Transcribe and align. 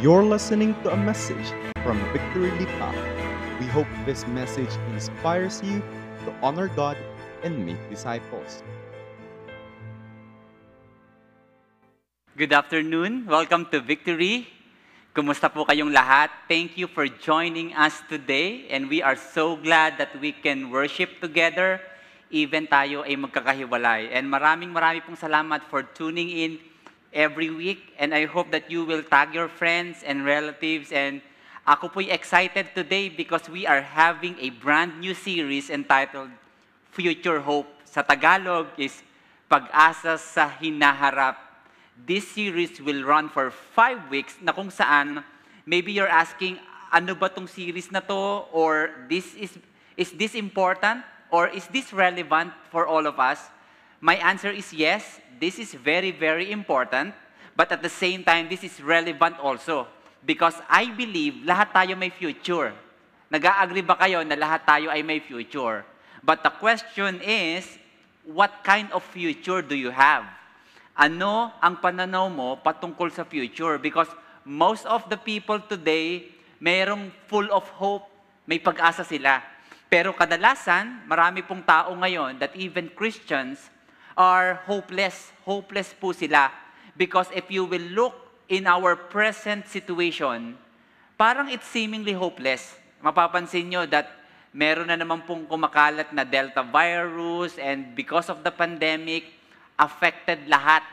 You're 0.00 0.24
listening 0.24 0.72
to 0.80 0.96
a 0.96 0.96
message 0.96 1.52
from 1.84 2.00
Victory 2.16 2.48
Lipa. 2.56 2.88
We 3.60 3.68
hope 3.68 3.84
this 4.08 4.24
message 4.32 4.72
inspires 4.96 5.60
you 5.60 5.84
to 6.24 6.32
honor 6.40 6.72
God 6.72 6.96
and 7.44 7.68
make 7.68 7.76
disciples. 7.92 8.64
Good 12.32 12.48
afternoon. 12.48 13.28
Welcome 13.28 13.68
to 13.76 13.84
Victory. 13.84 14.48
Kumusta 15.12 15.52
po 15.52 15.68
kayong 15.68 15.92
lahat? 15.92 16.32
Thank 16.48 16.80
you 16.80 16.88
for 16.88 17.04
joining 17.04 17.76
us 17.76 18.00
today 18.08 18.72
and 18.72 18.88
we 18.88 19.04
are 19.04 19.20
so 19.20 19.60
glad 19.60 20.00
that 20.00 20.16
we 20.16 20.32
can 20.32 20.72
worship 20.72 21.20
together 21.20 21.76
even 22.32 22.64
tayo 22.64 23.04
ay 23.04 23.20
magkakahiwalay. 23.20 24.16
And 24.16 24.32
maraming 24.32 24.72
marami 24.72 25.04
pong 25.04 25.20
salamat 25.20 25.68
for 25.68 25.84
tuning 25.84 26.30
in 26.32 26.69
every 27.12 27.50
week 27.50 27.92
and 27.98 28.14
I 28.14 28.26
hope 28.26 28.50
that 28.50 28.70
you 28.70 28.84
will 28.84 29.02
tag 29.02 29.34
your 29.34 29.48
friends 29.48 30.02
and 30.06 30.24
relatives 30.24 30.92
and 30.92 31.20
ako 31.66 31.88
po'y 31.90 32.10
excited 32.10 32.74
today 32.74 33.08
because 33.08 33.50
we 33.50 33.66
are 33.66 33.82
having 33.82 34.38
a 34.40 34.50
brand 34.50 34.98
new 34.98 35.14
series 35.14 35.70
entitled 35.70 36.30
Future 36.90 37.38
Hope. 37.38 37.68
Sa 37.84 38.02
Tagalog 38.02 38.70
is 38.78 39.02
Pag-asa 39.50 40.14
sa 40.14 40.46
Hinaharap 40.46 41.50
this 42.06 42.28
series 42.28 42.80
will 42.80 43.04
run 43.04 43.28
for 43.28 43.50
five 43.50 43.98
weeks 44.08 44.36
na 44.40 44.52
kung 44.52 44.70
saan 44.72 45.24
maybe 45.66 45.92
you're 45.92 46.10
asking, 46.10 46.58
ano 46.92 47.14
ba 47.14 47.28
tong 47.28 47.46
series 47.46 47.90
na 47.92 48.00
to? 48.00 48.46
Or 48.52 48.90
this 49.08 49.34
is, 49.36 49.52
is 49.96 50.12
this 50.12 50.34
important? 50.34 51.04
Or 51.30 51.46
is 51.46 51.66
this 51.70 51.92
relevant 51.92 52.52
for 52.70 52.86
all 52.86 53.06
of 53.06 53.20
us? 53.20 53.38
My 54.00 54.16
answer 54.16 54.50
is 54.50 54.72
yes. 54.72 55.20
This 55.38 55.60
is 55.60 55.72
very, 55.76 56.10
very 56.10 56.50
important. 56.50 57.14
But 57.56 57.72
at 57.72 57.84
the 57.84 57.92
same 57.92 58.24
time, 58.24 58.48
this 58.48 58.64
is 58.64 58.80
relevant 58.80 59.38
also. 59.38 59.86
Because 60.24 60.56
I 60.68 60.88
believe 60.92 61.44
lahat 61.44 61.72
tayo 61.72 61.96
may 61.96 62.10
future. 62.10 62.72
Nag-agree 63.30 63.84
ba 63.84 63.96
kayo 63.96 64.24
na 64.26 64.36
lahat 64.36 64.66
tayo 64.66 64.90
ay 64.90 65.00
may 65.04 65.20
future? 65.20 65.84
But 66.20 66.42
the 66.42 66.52
question 66.52 67.20
is, 67.24 67.64
what 68.26 68.64
kind 68.66 68.90
of 68.92 69.00
future 69.04 69.62
do 69.62 69.72
you 69.72 69.88
have? 69.94 70.40
ano 71.00 71.48
ang 71.64 71.80
pananaw 71.80 72.28
mo 72.28 72.60
patungkol 72.60 73.08
sa 73.08 73.24
future? 73.24 73.80
Because 73.80 74.12
most 74.44 74.84
of 74.84 75.08
the 75.08 75.16
people 75.16 75.56
today, 75.56 76.28
mayroong 76.60 77.08
full 77.24 77.48
of 77.48 77.64
hope, 77.80 78.04
may 78.44 78.60
pag-asa 78.60 79.00
sila. 79.00 79.40
Pero 79.88 80.12
kadalasan, 80.12 81.08
marami 81.08 81.40
pong 81.40 81.64
tao 81.64 81.96
ngayon 81.96 82.36
that 82.36 82.52
even 82.52 82.92
Christians 82.92 83.72
are 84.16 84.62
hopeless. 84.66 85.30
Hopeless 85.46 85.94
po 85.94 86.10
sila. 86.12 86.50
Because 86.96 87.28
if 87.34 87.48
you 87.50 87.64
will 87.64 87.84
look 87.94 88.14
in 88.50 88.66
our 88.66 88.98
present 88.98 89.66
situation, 89.70 90.58
parang 91.14 91.48
it's 91.48 91.66
seemingly 91.66 92.12
hopeless. 92.12 92.76
Mapapansin 93.00 93.70
nyo 93.70 93.86
that 93.88 94.10
meron 94.50 94.90
na 94.90 94.98
naman 94.98 95.22
pong 95.24 95.46
kumakalat 95.46 96.10
na 96.10 96.26
Delta 96.26 96.66
virus 96.66 97.56
and 97.56 97.94
because 97.94 98.28
of 98.28 98.42
the 98.42 98.50
pandemic, 98.50 99.30
affected 99.80 100.44
lahat. 100.50 100.84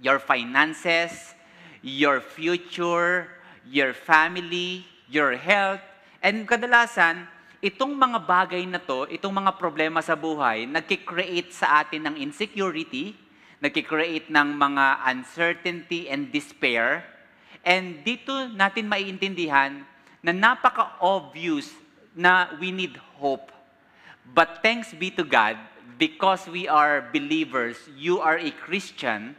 Your 0.00 0.18
finances, 0.18 1.36
your 1.84 2.24
future, 2.24 3.28
your 3.68 3.92
family, 3.92 4.88
your 5.12 5.36
health. 5.36 5.84
And 6.24 6.48
kadalasan, 6.48 7.28
itong 7.60 7.92
mga 7.92 8.18
bagay 8.24 8.64
na 8.64 8.80
to, 8.80 9.04
itong 9.12 9.36
mga 9.36 9.52
problema 9.60 10.00
sa 10.00 10.16
buhay, 10.16 10.64
nagkikreate 10.64 11.52
sa 11.52 11.84
atin 11.84 12.08
ng 12.08 12.16
insecurity, 12.16 13.12
nagkikreate 13.60 14.32
ng 14.32 14.48
mga 14.56 14.84
uncertainty 15.12 16.08
and 16.08 16.32
despair. 16.32 17.04
And 17.60 18.00
dito 18.00 18.48
natin 18.56 18.88
maiintindihan 18.88 19.84
na 20.24 20.32
napaka-obvious 20.32 21.68
na 22.16 22.56
we 22.56 22.72
need 22.72 22.96
hope. 23.20 23.52
But 24.32 24.64
thanks 24.64 24.96
be 24.96 25.12
to 25.20 25.24
God, 25.24 25.60
because 26.00 26.48
we 26.48 26.64
are 26.64 27.04
believers, 27.12 27.76
you 27.92 28.24
are 28.24 28.40
a 28.40 28.48
Christian, 28.56 29.36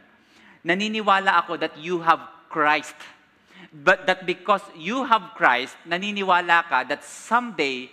naniniwala 0.62 1.42
ako 1.42 1.58
that 1.58 1.74
you 1.74 2.06
have 2.06 2.22
Christ. 2.46 2.94
But 3.74 4.06
that 4.06 4.22
because 4.30 4.62
you 4.78 5.02
have 5.02 5.34
Christ, 5.34 5.74
naniniwala 5.82 6.70
ka 6.70 6.86
that 6.86 7.02
someday 7.02 7.90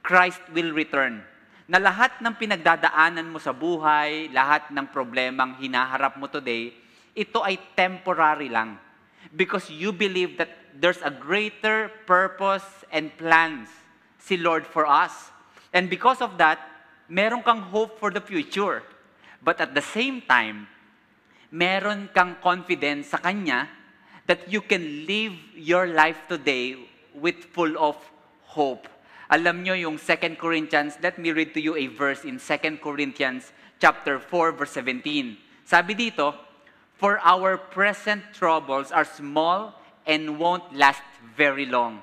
Christ 0.00 0.40
will 0.52 0.72
return. 0.72 1.22
Na 1.70 1.78
lahat 1.78 2.18
ng 2.18 2.34
pinagdadaanan 2.34 3.30
mo 3.30 3.38
sa 3.38 3.54
buhay, 3.54 4.32
lahat 4.34 4.74
ng 4.74 4.90
problemang 4.90 5.54
hinaharap 5.62 6.18
mo 6.18 6.26
today, 6.26 6.74
ito 7.14 7.44
ay 7.44 7.58
temporary 7.78 8.50
lang. 8.50 8.74
Because 9.30 9.70
you 9.70 9.94
believe 9.94 10.34
that 10.40 10.50
there's 10.74 11.02
a 11.04 11.12
greater 11.12 11.92
purpose 12.08 12.66
and 12.90 13.14
plans 13.14 13.68
si 14.18 14.36
Lord 14.36 14.66
for 14.66 14.88
us. 14.88 15.30
And 15.70 15.86
because 15.86 16.18
of 16.18 16.38
that, 16.42 16.58
meron 17.06 17.42
kang 17.42 17.62
hope 17.70 17.98
for 17.98 18.10
the 18.10 18.22
future. 18.22 18.82
But 19.42 19.60
at 19.60 19.74
the 19.74 19.84
same 19.84 20.22
time, 20.26 20.66
meron 21.50 22.10
kang 22.14 22.38
confidence 22.42 23.10
sa 23.10 23.18
Kanya 23.18 23.66
that 24.30 24.46
you 24.46 24.62
can 24.62 25.06
live 25.06 25.34
your 25.58 25.90
life 25.90 26.22
today 26.30 26.78
with 27.14 27.50
full 27.50 27.74
of 27.74 27.98
hope. 28.46 28.86
Alam 29.30 29.62
nyo 29.62 29.78
yung 29.78 29.96
2 29.96 30.34
Corinthians, 30.34 30.98
let 31.00 31.14
me 31.14 31.30
read 31.30 31.54
to 31.54 31.62
you 31.62 31.78
a 31.78 31.86
verse 31.86 32.26
in 32.26 32.42
2 32.42 32.82
Corinthians 32.82 33.54
chapter 33.78 34.18
4 34.18 34.58
verse 34.58 34.74
17. 34.74 35.38
Sabi 35.62 35.94
dito, 35.94 36.34
For 36.98 37.22
our 37.22 37.56
present 37.56 38.34
troubles 38.34 38.90
are 38.90 39.06
small 39.06 39.78
and 40.04 40.36
won't 40.36 40.66
last 40.74 41.06
very 41.38 41.64
long 41.64 42.02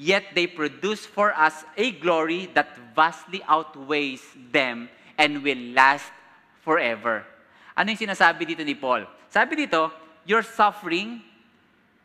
yet 0.00 0.32
they 0.34 0.46
produce 0.46 1.06
for 1.06 1.36
us 1.36 1.64
a 1.76 1.92
glory 1.92 2.48
that 2.54 2.72
vastly 2.96 3.42
outweighs 3.48 4.22
them 4.52 4.88
and 5.18 5.42
will 5.42 5.60
last 5.76 6.08
forever. 6.64 7.24
Ano 7.76 7.92
yung 7.92 8.08
sinasabi 8.08 8.48
dito 8.48 8.64
ni 8.64 8.72
Paul? 8.72 9.04
Sabi 9.28 9.66
dito, 9.66 9.92
your 10.24 10.40
suffering, 10.40 11.20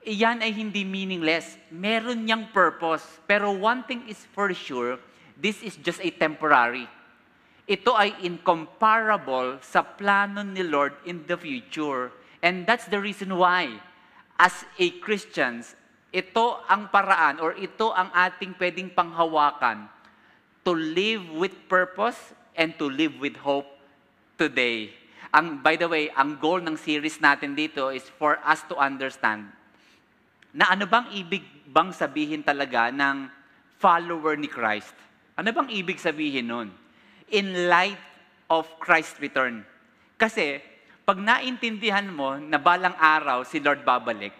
iyan 0.05 0.45
ay 0.45 0.53
hindi 0.53 0.85
meaningless. 0.85 1.57
Meron 1.73 2.23
niyang 2.23 2.53
purpose. 2.53 3.03
Pero 3.25 3.51
one 3.51 3.81
thing 3.89 4.05
is 4.05 4.21
for 4.31 4.53
sure, 4.53 5.01
this 5.35 5.59
is 5.65 5.75
just 5.81 5.99
a 5.99 6.13
temporary. 6.13 6.85
Ito 7.65 7.97
ay 7.97 8.13
incomparable 8.21 9.57
sa 9.65 9.81
plano 9.81 10.45
ni 10.45 10.61
Lord 10.61 10.93
in 11.09 11.25
the 11.25 11.33
future. 11.33 12.13
And 12.45 12.69
that's 12.69 12.85
the 12.85 13.01
reason 13.01 13.33
why, 13.33 13.81
as 14.37 14.53
a 14.77 14.93
Christians, 15.01 15.73
ito 16.13 16.61
ang 16.69 16.93
paraan 16.93 17.41
or 17.41 17.57
ito 17.57 17.89
ang 17.89 18.13
ating 18.13 18.53
pwedeng 18.61 18.93
panghawakan 18.93 19.89
to 20.61 20.77
live 20.77 21.25
with 21.33 21.57
purpose 21.65 22.37
and 22.53 22.77
to 22.77 22.85
live 22.85 23.17
with 23.17 23.33
hope 23.41 23.67
today. 24.37 24.93
Ang, 25.33 25.65
by 25.65 25.73
the 25.73 25.89
way, 25.89 26.13
ang 26.13 26.37
goal 26.37 26.61
ng 26.61 26.77
series 26.77 27.17
natin 27.17 27.57
dito 27.57 27.89
is 27.89 28.05
for 28.21 28.37
us 28.45 28.61
to 28.69 28.77
understand 28.77 29.49
na 30.55 30.71
ano 30.71 30.87
bang 30.87 31.11
ibig 31.11 31.43
bang 31.67 31.91
sabihin 31.91 32.39
talaga 32.39 32.87
ng 32.87 33.27
follower 33.75 34.39
ni 34.39 34.47
Christ? 34.47 34.95
Ano 35.35 35.51
bang 35.51 35.67
ibig 35.67 35.99
sabihin 35.99 36.47
nun? 36.47 36.71
In 37.27 37.67
light 37.67 37.99
of 38.47 38.63
Christ's 38.79 39.19
return. 39.19 39.67
Kasi, 40.15 40.63
pag 41.03 41.19
naintindihan 41.19 42.07
mo 42.07 42.39
na 42.39 42.55
balang 42.55 42.95
araw 42.95 43.43
si 43.43 43.59
Lord 43.59 43.83
babalik, 43.83 44.31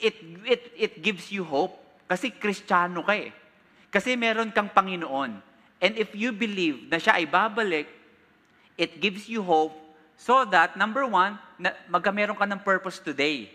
it, 0.00 0.16
it, 0.48 0.62
it 0.72 0.92
gives 1.04 1.28
you 1.28 1.44
hope. 1.44 1.76
Kasi 2.08 2.32
kristyano 2.32 3.04
ka 3.04 3.12
eh. 3.18 3.34
Kasi 3.92 4.16
meron 4.16 4.48
kang 4.54 4.72
Panginoon. 4.72 5.42
And 5.76 5.92
if 6.00 6.16
you 6.16 6.32
believe 6.32 6.88
na 6.88 6.96
siya 6.96 7.20
ay 7.20 7.28
babalik, 7.28 7.90
it 8.80 8.96
gives 8.96 9.28
you 9.28 9.44
hope 9.44 9.76
so 10.16 10.48
that, 10.48 10.80
number 10.80 11.04
one, 11.04 11.36
na 11.60 11.76
magkameron 11.92 12.36
ka 12.36 12.48
ng 12.48 12.64
purpose 12.64 12.96
today. 12.96 13.52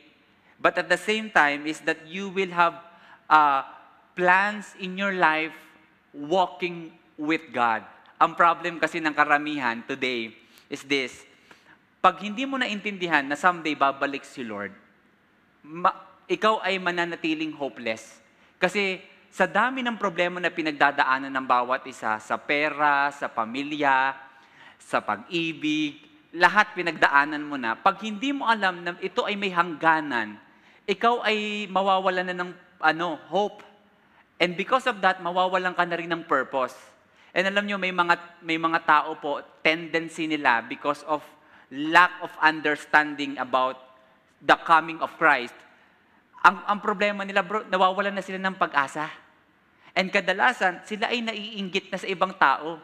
But 0.62 0.78
at 0.78 0.94
the 0.94 1.02
same 1.02 1.34
time 1.34 1.66
is 1.66 1.82
that 1.90 2.06
you 2.06 2.30
will 2.30 2.54
have 2.54 2.78
uh, 3.26 3.66
plans 4.14 4.78
in 4.78 4.94
your 4.94 5.18
life 5.18 5.58
walking 6.14 6.94
with 7.18 7.50
God. 7.50 7.82
Ang 8.22 8.38
problem 8.38 8.78
kasi 8.78 9.02
ng 9.02 9.18
karamihan 9.18 9.82
today 9.90 10.30
is 10.70 10.86
this. 10.86 11.26
Pag 11.98 12.22
hindi 12.22 12.46
mo 12.46 12.62
naintindihan 12.62 13.26
na 13.26 13.34
someday 13.34 13.74
babalik 13.74 14.22
si 14.22 14.46
Lord, 14.46 14.70
ma- 15.66 15.98
ikaw 16.30 16.62
ay 16.62 16.78
mananatiling 16.78 17.58
hopeless. 17.58 18.22
Kasi 18.62 19.02
sa 19.34 19.50
dami 19.50 19.82
ng 19.82 19.98
problema 19.98 20.38
na 20.38 20.54
pinagdadaanan 20.54 21.34
ng 21.34 21.46
bawat 21.50 21.82
isa, 21.90 22.22
sa 22.22 22.38
pera, 22.38 23.10
sa 23.10 23.26
pamilya, 23.26 24.14
sa 24.78 25.02
pag-ibig, 25.02 26.06
lahat 26.38 26.78
pinagdaanan 26.78 27.42
mo 27.42 27.58
na. 27.58 27.74
Pag 27.74 28.06
hindi 28.06 28.30
mo 28.30 28.46
alam 28.46 28.86
na 28.86 28.92
ito 29.02 29.26
ay 29.26 29.34
may 29.34 29.50
hangganan, 29.50 30.38
ikaw 30.92 31.24
ay 31.24 31.72
mawawalan 31.72 32.28
na 32.28 32.36
ng 32.36 32.52
ano, 32.84 33.16
hope. 33.32 33.64
And 34.36 34.60
because 34.60 34.84
of 34.92 35.00
that, 35.00 35.24
mawawalan 35.24 35.72
ka 35.72 35.88
na 35.88 35.96
rin 35.96 36.12
ng 36.12 36.28
purpose. 36.28 36.76
And 37.32 37.48
alam 37.48 37.64
nyo, 37.64 37.80
may 37.80 37.96
mga, 37.96 38.44
may 38.44 38.60
mga 38.60 38.84
tao 38.84 39.16
po, 39.16 39.40
tendency 39.64 40.28
nila 40.28 40.60
because 40.68 41.00
of 41.08 41.24
lack 41.72 42.12
of 42.20 42.28
understanding 42.44 43.40
about 43.40 43.80
the 44.44 44.60
coming 44.68 45.00
of 45.00 45.16
Christ, 45.16 45.56
ang, 46.44 46.60
ang 46.68 46.80
problema 46.84 47.24
nila, 47.24 47.46
bro, 47.46 47.64
nawawalan 47.72 48.18
na 48.20 48.26
sila 48.26 48.42
ng 48.42 48.60
pag-asa. 48.60 49.08
And 49.96 50.12
kadalasan, 50.12 50.84
sila 50.84 51.08
ay 51.08 51.24
naiinggit 51.24 51.88
na 51.88 52.02
sa 52.02 52.10
ibang 52.10 52.36
tao. 52.36 52.82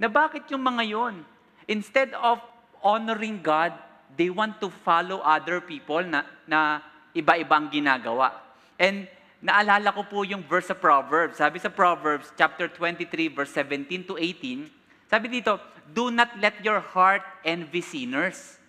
Na 0.00 0.10
bakit 0.10 0.50
yung 0.50 0.64
mga 0.64 0.82
yon? 0.88 1.22
Instead 1.70 2.10
of 2.18 2.42
honoring 2.82 3.38
God, 3.44 3.76
they 4.18 4.32
want 4.32 4.58
to 4.58 4.72
follow 4.82 5.22
other 5.22 5.62
people 5.62 6.02
na, 6.02 6.26
na 6.48 6.89
iba-ibang 7.14 7.70
ginagawa. 7.70 8.34
And 8.78 9.06
naalala 9.40 9.92
ko 9.92 10.04
po 10.06 10.22
yung 10.22 10.44
verse 10.44 10.68
sa 10.68 10.76
Proverbs. 10.76 11.40
Sabi 11.40 11.58
sa 11.58 11.72
Proverbs, 11.72 12.30
chapter 12.36 12.68
23, 12.68 13.32
verse 13.32 13.52
17 13.56 14.08
to 14.08 14.14
18, 14.16 14.68
sabi 15.10 15.26
dito, 15.26 15.58
Do 15.90 16.12
not 16.14 16.30
let 16.38 16.62
your 16.62 16.78
heart 16.78 17.26
envy 17.42 17.82
sinners. 17.82 18.60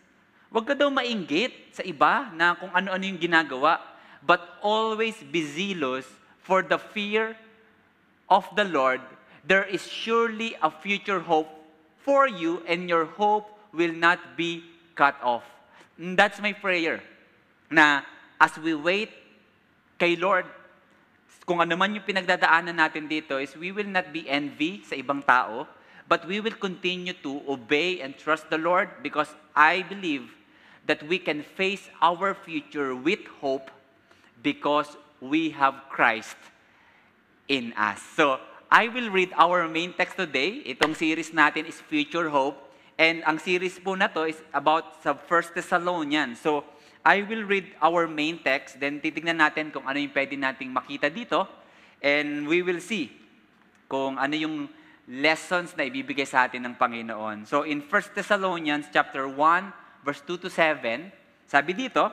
Huwag 0.49 0.67
ka 0.67 0.75
daw 0.75 0.89
mainggit 0.89 1.53
sa 1.71 1.85
iba 1.85 2.27
na 2.33 2.57
kung 2.57 2.73
ano-ano 2.73 3.05
yung 3.07 3.21
ginagawa, 3.21 3.79
but 4.19 4.41
always 4.59 5.15
be 5.31 5.45
zealous 5.45 6.03
for 6.43 6.65
the 6.65 6.81
fear 6.81 7.37
of 8.27 8.43
the 8.57 8.65
Lord. 8.65 8.99
There 9.45 9.63
is 9.63 9.85
surely 9.85 10.57
a 10.59 10.67
future 10.67 11.21
hope 11.21 11.49
for 12.01 12.27
you, 12.27 12.65
and 12.65 12.89
your 12.89 13.05
hope 13.05 13.47
will 13.71 13.93
not 13.93 14.35
be 14.35 14.65
cut 14.97 15.15
off. 15.21 15.45
And 15.95 16.17
that's 16.17 16.41
my 16.41 16.51
prayer. 16.51 16.99
Na 17.69 18.01
as 18.41 18.57
we 18.57 18.73
wait 18.73 19.13
kay 20.01 20.17
Lord, 20.17 20.49
kung 21.45 21.61
ano 21.61 21.77
man 21.77 21.93
yung 21.93 22.01
pinagdadaanan 22.01 22.73
natin 22.73 23.05
dito 23.05 23.37
is 23.37 23.53
we 23.53 23.69
will 23.69 23.85
not 23.85 24.09
be 24.09 24.25
envy 24.25 24.81
sa 24.81 24.97
ibang 24.97 25.21
tao, 25.21 25.69
but 26.09 26.25
we 26.25 26.41
will 26.41 26.57
continue 26.57 27.13
to 27.21 27.37
obey 27.45 28.01
and 28.01 28.17
trust 28.17 28.49
the 28.49 28.57
Lord 28.57 28.89
because 29.05 29.29
I 29.53 29.85
believe 29.85 30.33
that 30.89 31.05
we 31.05 31.21
can 31.21 31.45
face 31.45 31.85
our 32.01 32.33
future 32.33 32.97
with 32.97 33.21
hope 33.45 33.69
because 34.41 34.97
we 35.21 35.53
have 35.53 35.85
Christ 35.93 36.37
in 37.45 37.77
us. 37.77 38.01
So, 38.17 38.41
I 38.71 38.89
will 38.89 39.13
read 39.13 39.29
our 39.37 39.69
main 39.69 39.93
text 39.93 40.17
today. 40.17 40.65
Itong 40.65 40.97
series 40.97 41.29
natin 41.29 41.69
is 41.69 41.77
Future 41.77 42.33
Hope. 42.33 42.57
And 42.97 43.21
ang 43.27 43.37
series 43.37 43.77
po 43.77 43.93
na 43.93 44.07
to 44.09 44.25
is 44.25 44.39
about 44.55 45.03
sa 45.05 45.13
1 45.13 45.53
Thessalonians. 45.53 46.41
So, 46.41 46.65
I 47.01 47.25
will 47.25 47.41
read 47.49 47.73
our 47.81 48.05
main 48.05 48.37
text, 48.45 48.77
then 48.77 49.01
titignan 49.01 49.41
natin 49.41 49.73
kung 49.73 49.89
ano 49.89 49.97
yung 49.97 50.13
pwede 50.13 50.37
nating 50.37 50.69
makita 50.69 51.09
dito. 51.09 51.49
And 52.01 52.45
we 52.45 52.61
will 52.61 52.81
see 52.81 53.09
kung 53.89 54.21
ano 54.21 54.37
yung 54.37 54.69
lessons 55.09 55.73
na 55.73 55.89
ibibigay 55.89 56.25
sa 56.29 56.45
atin 56.45 56.61
ng 56.65 56.75
Panginoon. 56.77 57.49
So, 57.49 57.65
in 57.65 57.81
1 57.81 57.89
Thessalonians 58.13 58.85
chapter 58.93 59.25
1, 59.25 59.35
verse 60.05 60.21
2 60.29 60.45
to 60.45 60.49
7, 60.49 61.09
sabi 61.49 61.73
dito, 61.73 62.07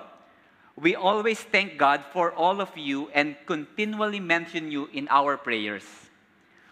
We 0.79 0.95
always 0.95 1.43
thank 1.43 1.77
God 1.77 2.07
for 2.15 2.31
all 2.33 2.63
of 2.63 2.71
you 2.79 3.11
and 3.11 3.35
continually 3.45 4.23
mention 4.23 4.71
you 4.71 4.89
in 4.95 5.11
our 5.11 5.37
prayers. 5.37 5.85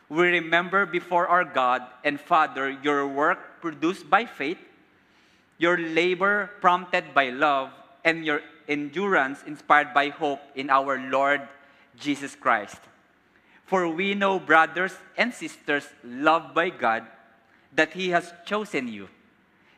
We 0.07 0.39
remember 0.39 0.87
before 0.87 1.27
our 1.27 1.43
God 1.43 1.83
and 2.07 2.19
Father 2.19 2.71
your 2.71 3.11
work 3.11 3.59
produced 3.59 4.07
by 4.07 4.25
faith, 4.25 4.63
your 5.59 5.75
labor 5.75 6.55
prompted 6.63 7.11
by 7.15 7.35
love, 7.35 7.75
and 8.07 8.25
your 8.25 8.41
endurance 8.69 9.43
inspired 9.47 9.93
by 9.93 10.09
hope 10.09 10.41
in 10.55 10.71
our 10.71 10.97
Lord 11.11 11.43
Jesus 11.99 12.35
Christ. 12.35 12.79
For 13.67 13.89
we 13.91 14.15
know, 14.15 14.39
brothers 14.39 14.95
and 15.19 15.35
sisters 15.35 15.85
loved 16.05 16.55
by 16.55 16.71
God, 16.71 17.05
that 17.75 17.93
He 17.93 18.11
has 18.11 18.33
chosen 18.47 18.87
you 18.87 19.09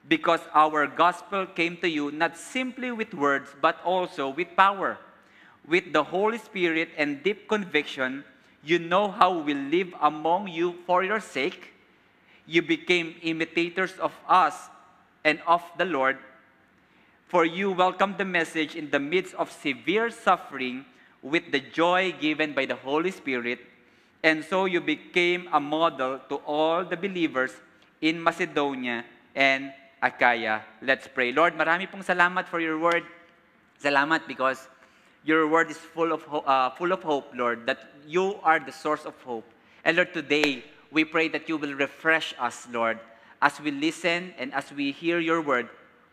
because 0.08 0.40
our 0.54 0.86
gospel 0.86 1.46
came 1.46 1.76
to 1.78 1.88
you 1.88 2.10
not 2.10 2.36
simply 2.36 2.92
with 2.92 3.12
words, 3.14 3.48
but 3.60 3.80
also 3.84 4.28
with 4.28 4.48
power. 4.56 4.98
With 5.66 5.92
the 5.92 6.04
Holy 6.04 6.38
Spirit 6.38 6.88
and 6.96 7.22
deep 7.22 7.48
conviction, 7.48 8.24
you 8.64 8.78
know 8.78 9.08
how 9.10 9.38
we 9.38 9.52
live 9.52 9.92
among 10.00 10.48
you 10.48 10.76
for 10.86 11.04
your 11.04 11.20
sake. 11.20 11.72
You 12.46 12.62
became 12.62 13.16
imitators 13.22 13.92
of 14.00 14.12
us 14.26 14.68
and 15.24 15.40
of 15.46 15.62
the 15.76 15.84
Lord, 15.84 16.16
for 17.28 17.44
you 17.44 17.70
welcomed 17.70 18.16
the 18.16 18.24
message 18.24 18.74
in 18.74 18.90
the 18.90 18.98
midst 18.98 19.34
of 19.34 19.52
severe 19.52 20.10
suffering 20.10 20.84
with 21.22 21.52
the 21.52 21.60
joy 21.60 22.14
given 22.20 22.54
by 22.54 22.64
the 22.64 22.74
Holy 22.74 23.10
Spirit, 23.10 23.60
and 24.24 24.42
so 24.42 24.64
you 24.64 24.80
became 24.80 25.48
a 25.52 25.60
model 25.60 26.20
to 26.28 26.36
all 26.48 26.84
the 26.84 26.96
believers 26.96 27.52
in 28.00 28.22
Macedonia 28.22 29.04
and 29.36 29.72
Akaya. 30.02 30.62
Let's 30.80 31.06
pray. 31.06 31.32
Lord, 31.32 31.54
marami 31.54 31.90
pong 31.90 32.00
salamat 32.00 32.48
for 32.48 32.60
your 32.60 32.78
word. 32.78 33.04
Salamat 33.82 34.26
because 34.26 34.66
your 35.22 35.46
word 35.46 35.70
is 35.70 35.76
full 35.76 36.12
of, 36.12 36.24
uh, 36.32 36.70
full 36.70 36.92
of 36.92 37.02
hope, 37.02 37.30
Lord, 37.34 37.66
that 37.66 37.92
you 38.06 38.40
are 38.42 38.58
the 38.58 38.72
source 38.72 39.04
of 39.04 39.14
hope. 39.22 39.44
And 39.84 39.96
Lord, 39.96 40.14
today, 40.14 40.64
we 40.90 41.04
pray 41.04 41.28
that 41.28 41.48
you 41.48 41.58
will 41.58 41.74
refresh 41.74 42.34
us, 42.38 42.66
Lord, 42.72 42.98
as 43.42 43.60
we 43.60 43.70
listen 43.70 44.32
and 44.38 44.54
as 44.54 44.72
we 44.72 44.90
hear 44.92 45.20
your 45.20 45.42
word. 45.42 45.68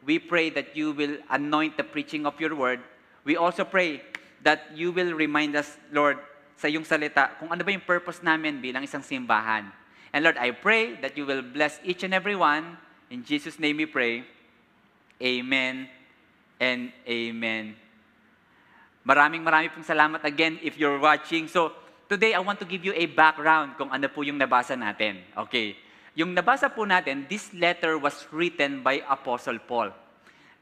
We 0.06 0.22
pray 0.22 0.54
that 0.54 0.78
you 0.78 0.94
will 0.94 1.18
anoint 1.34 1.78
the 1.82 1.84
preaching 1.84 2.30
of 2.30 2.38
your 2.38 2.54
word. 2.54 2.80
We 3.26 3.36
also 3.36 3.66
pray 3.66 4.06
that 4.46 4.70
you 4.78 4.94
will 4.94 5.18
remind 5.18 5.58
us, 5.58 5.82
Lord, 5.90 6.22
sa 6.56 6.70
iyong 6.70 6.86
salita, 6.86 7.34
kung 7.42 7.50
ano 7.50 7.66
ba 7.66 7.74
yung 7.74 7.84
purpose 7.84 8.22
namin 8.22 8.62
bilang 8.62 8.86
isang 8.86 9.02
simbahan. 9.02 9.68
And 10.14 10.22
Lord, 10.24 10.38
I 10.38 10.54
pray 10.54 10.96
that 11.02 11.18
you 11.18 11.26
will 11.26 11.42
bless 11.42 11.82
each 11.84 12.06
and 12.06 12.14
every 12.14 12.38
one. 12.38 12.78
In 13.10 13.26
Jesus' 13.26 13.60
name 13.60 13.82
we 13.82 13.90
pray. 13.90 14.24
Amen 15.20 15.90
and 16.62 16.94
amen. 17.04 17.76
Maraming 19.04 19.42
maraming 19.44 19.74
pong 19.74 19.86
salamat 19.86 20.22
again 20.24 20.62
if 20.62 20.78
you're 20.78 21.02
watching. 21.02 21.50
So, 21.50 21.74
today 22.08 22.38
I 22.38 22.42
want 22.42 22.62
to 22.62 22.68
give 22.70 22.86
you 22.86 22.94
a 22.94 23.06
background 23.10 23.76
kung 23.76 23.90
ano 23.90 24.08
po 24.08 24.22
yung 24.22 24.38
nabasa 24.38 24.78
natin. 24.78 25.26
Okay. 25.50 25.76
Yung 26.16 26.32
nabasa 26.32 26.72
po 26.72 26.88
natin, 26.88 27.28
this 27.28 27.52
letter 27.52 28.00
was 28.00 28.24
written 28.32 28.80
by 28.80 29.04
Apostle 29.12 29.60
Paul. 29.60 29.92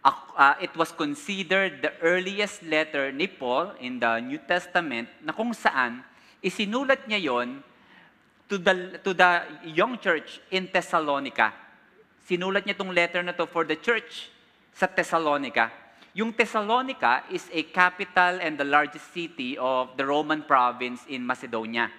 Uh, 0.03 0.57
it 0.57 0.73
was 0.73 0.89
considered 0.89 1.85
the 1.85 1.93
earliest 2.01 2.65
letter 2.65 3.13
ni 3.13 3.29
Paul 3.29 3.77
in 3.77 4.01
the 4.01 4.17
New 4.19 4.41
Testament 4.49 5.07
na 5.21 5.31
kung 5.31 5.53
saan 5.53 6.01
isinulat 6.41 7.05
niya 7.05 7.21
yon 7.21 7.61
to 8.49 8.57
the, 8.57 8.97
to 9.05 9.13
the 9.13 9.45
young 9.69 10.01
church 10.01 10.41
in 10.49 10.67
Thessalonica. 10.73 11.53
Sinulat 12.25 12.65
niya 12.65 12.73
itong 12.73 12.91
letter 12.91 13.21
na 13.21 13.37
to 13.37 13.45
for 13.45 13.61
the 13.63 13.77
church 13.77 14.33
sa 14.73 14.89
Thessalonica. 14.89 15.69
Yung 16.17 16.33
Thessalonica 16.33 17.29
is 17.29 17.45
a 17.53 17.61
capital 17.69 18.41
and 18.41 18.57
the 18.57 18.65
largest 18.65 19.05
city 19.13 19.53
of 19.61 19.93
the 20.01 20.03
Roman 20.03 20.41
province 20.43 21.05
in 21.07 21.21
Macedonia. 21.21 21.93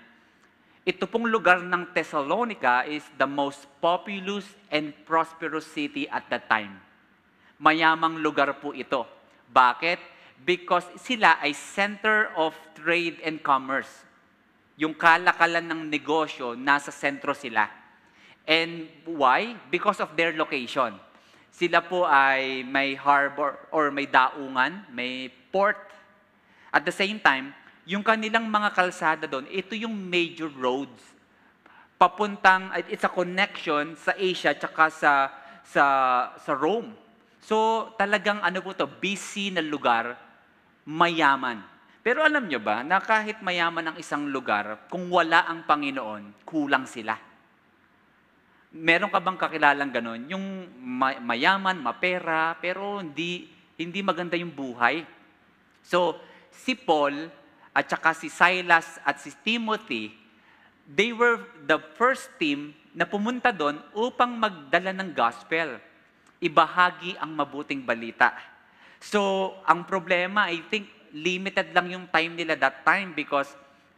Ito 0.85 1.09
pong 1.09 1.33
lugar 1.33 1.65
ng 1.65 1.97
Thessalonica 1.97 2.85
is 2.85 3.01
the 3.17 3.25
most 3.25 3.65
populous 3.81 4.45
and 4.69 4.93
prosperous 5.09 5.65
city 5.65 6.05
at 6.13 6.29
that 6.29 6.45
time. 6.45 6.77
Mayamang 7.57 8.21
lugar 8.21 8.53
po 8.61 8.77
ito. 8.77 9.09
Bakit? 9.49 9.97
Because 10.45 10.85
sila 11.01 11.41
ay 11.41 11.57
center 11.57 12.29
of 12.37 12.53
trade 12.77 13.17
and 13.25 13.41
commerce. 13.41 13.89
Yung 14.77 14.93
kalakalan 14.93 15.65
ng 15.65 15.89
negosyo, 15.89 16.53
nasa 16.53 16.93
sentro 16.93 17.33
sila. 17.33 17.65
And 18.45 18.85
why? 19.09 19.57
Because 19.73 20.05
of 20.05 20.13
their 20.21 20.37
location. 20.37 21.01
Sila 21.49 21.81
po 21.81 22.05
ay 22.05 22.61
may 22.61 22.93
harbor 22.93 23.57
or 23.73 23.89
may 23.89 24.05
daungan, 24.05 24.85
may 24.93 25.33
port. 25.49 25.81
At 26.69 26.85
the 26.85 26.93
same 26.93 27.17
time, 27.25 27.57
yung 27.85 28.01
kanilang 28.01 28.49
mga 28.49 28.73
kalsada 28.73 29.25
doon, 29.29 29.45
ito 29.53 29.77
yung 29.77 29.93
major 29.93 30.49
roads. 30.49 31.01
Papuntang, 32.01 32.73
it's 32.89 33.05
a 33.05 33.13
connection 33.13 33.95
sa 34.01 34.17
Asia 34.17 34.57
tsaka 34.57 34.89
sa, 34.89 35.13
sa, 35.63 35.85
sa 36.41 36.53
Rome. 36.57 36.97
So 37.45 37.93
talagang 38.01 38.41
ano 38.41 38.65
po 38.65 38.73
to, 38.73 38.89
busy 38.89 39.53
na 39.53 39.61
lugar, 39.61 40.17
mayaman. 40.89 41.61
Pero 42.05 42.25
alam 42.25 42.45
nyo 42.45 42.61
ba 42.61 42.85
na 42.85 43.01
kahit 43.01 43.41
mayaman 43.41 43.93
ang 43.93 43.97
isang 43.97 44.29
lugar, 44.29 44.89
kung 44.93 45.09
wala 45.09 45.49
ang 45.49 45.65
Panginoon, 45.65 46.45
kulang 46.45 46.85
sila. 46.85 47.17
Meron 48.75 49.09
ka 49.09 49.21
bang 49.23 49.39
kakilalang 49.41 49.93
ganon? 49.93 50.21
Yung 50.29 50.45
ma- 50.83 51.21
mayaman, 51.21 51.81
mapera, 51.81 52.57
pero 52.61 53.01
hindi, 53.01 53.49
hindi 53.81 54.05
maganda 54.05 54.37
yung 54.37 54.53
buhay. 54.53 55.01
So, 55.81 56.21
si 56.53 56.77
Paul, 56.77 57.44
at 57.75 57.91
saka 57.91 58.15
si 58.15 58.31
Silas 58.31 59.03
at 59.03 59.19
si 59.19 59.35
Timothy, 59.43 60.15
they 60.87 61.11
were 61.11 61.43
the 61.67 61.83
first 61.99 62.31
team 62.39 62.71
na 62.95 63.03
pumunta 63.03 63.51
doon 63.51 63.83
upang 63.99 64.39
magdala 64.39 64.95
ng 64.95 65.11
gospel. 65.11 65.83
Ibahagi 66.39 67.19
ang 67.19 67.35
mabuting 67.35 67.83
balita. 67.83 68.31
So, 69.03 69.53
ang 69.67 69.83
problema, 69.85 70.47
I 70.47 70.63
think, 70.71 70.87
limited 71.11 71.75
lang 71.75 71.91
yung 71.91 72.07
time 72.09 72.39
nila 72.39 72.55
that 72.55 72.87
time 72.87 73.11
because 73.13 73.51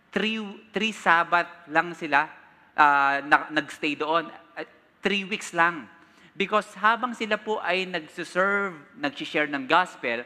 three, 0.08 0.40
three 0.72 0.96
Sabbath 0.96 1.68
lang 1.68 1.92
sila 1.92 2.32
uh, 2.72 3.20
na, 3.28 3.52
nagstay 3.52 3.92
doon. 3.92 4.32
Uh, 4.56 4.64
three 5.04 5.28
weeks 5.28 5.52
lang. 5.52 5.84
Because 6.32 6.68
habang 6.80 7.12
sila 7.12 7.36
po 7.36 7.60
ay 7.60 7.84
nagsiserve, 7.84 8.76
nag-share 8.96 9.48
ng 9.52 9.68
gospel, 9.68 10.24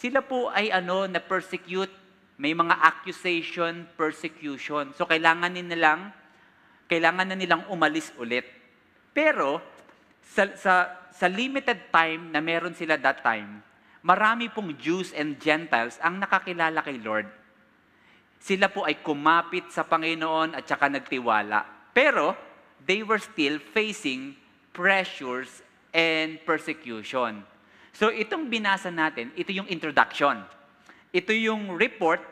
Sila 0.00 0.24
po 0.24 0.48
ay 0.48 0.72
ano, 0.72 1.04
na 1.04 1.20
persecute, 1.20 1.92
may 2.40 2.56
mga 2.56 2.72
accusation, 2.80 3.84
persecution. 4.00 4.96
So 4.96 5.04
kailangan 5.04 5.52
nilang 5.52 6.08
kailangan 6.88 7.28
na 7.30 7.36
nilang 7.36 7.68
umalis 7.70 8.10
ulit. 8.18 8.48
Pero 9.12 9.62
sa, 10.24 10.48
sa, 10.56 10.74
sa 11.12 11.26
limited 11.30 11.92
time 11.92 12.34
na 12.34 12.42
meron 12.42 12.74
sila 12.74 12.98
that 12.98 13.22
time, 13.22 13.62
marami 14.02 14.50
pong 14.50 14.74
Jews 14.74 15.14
and 15.14 15.38
Gentiles 15.38 16.00
ang 16.02 16.18
nakakilala 16.18 16.82
kay 16.82 16.98
Lord. 16.98 17.30
Sila 18.40 18.72
po 18.72 18.88
ay 18.88 19.04
kumapit 19.04 19.68
sa 19.70 19.84
Panginoon 19.84 20.56
at 20.56 20.64
saka 20.66 20.90
nagtiwala. 20.90 21.92
Pero 21.92 22.34
they 22.82 23.04
were 23.04 23.20
still 23.20 23.60
facing 23.60 24.34
pressures 24.72 25.62
and 25.92 26.40
persecution. 26.42 27.44
So 27.94 28.08
itong 28.08 28.48
binasa 28.48 28.88
natin, 28.88 29.30
ito 29.36 29.52
yung 29.52 29.68
introduction. 29.68 30.42
Ito 31.10 31.34
yung 31.34 31.74
report, 31.74 32.22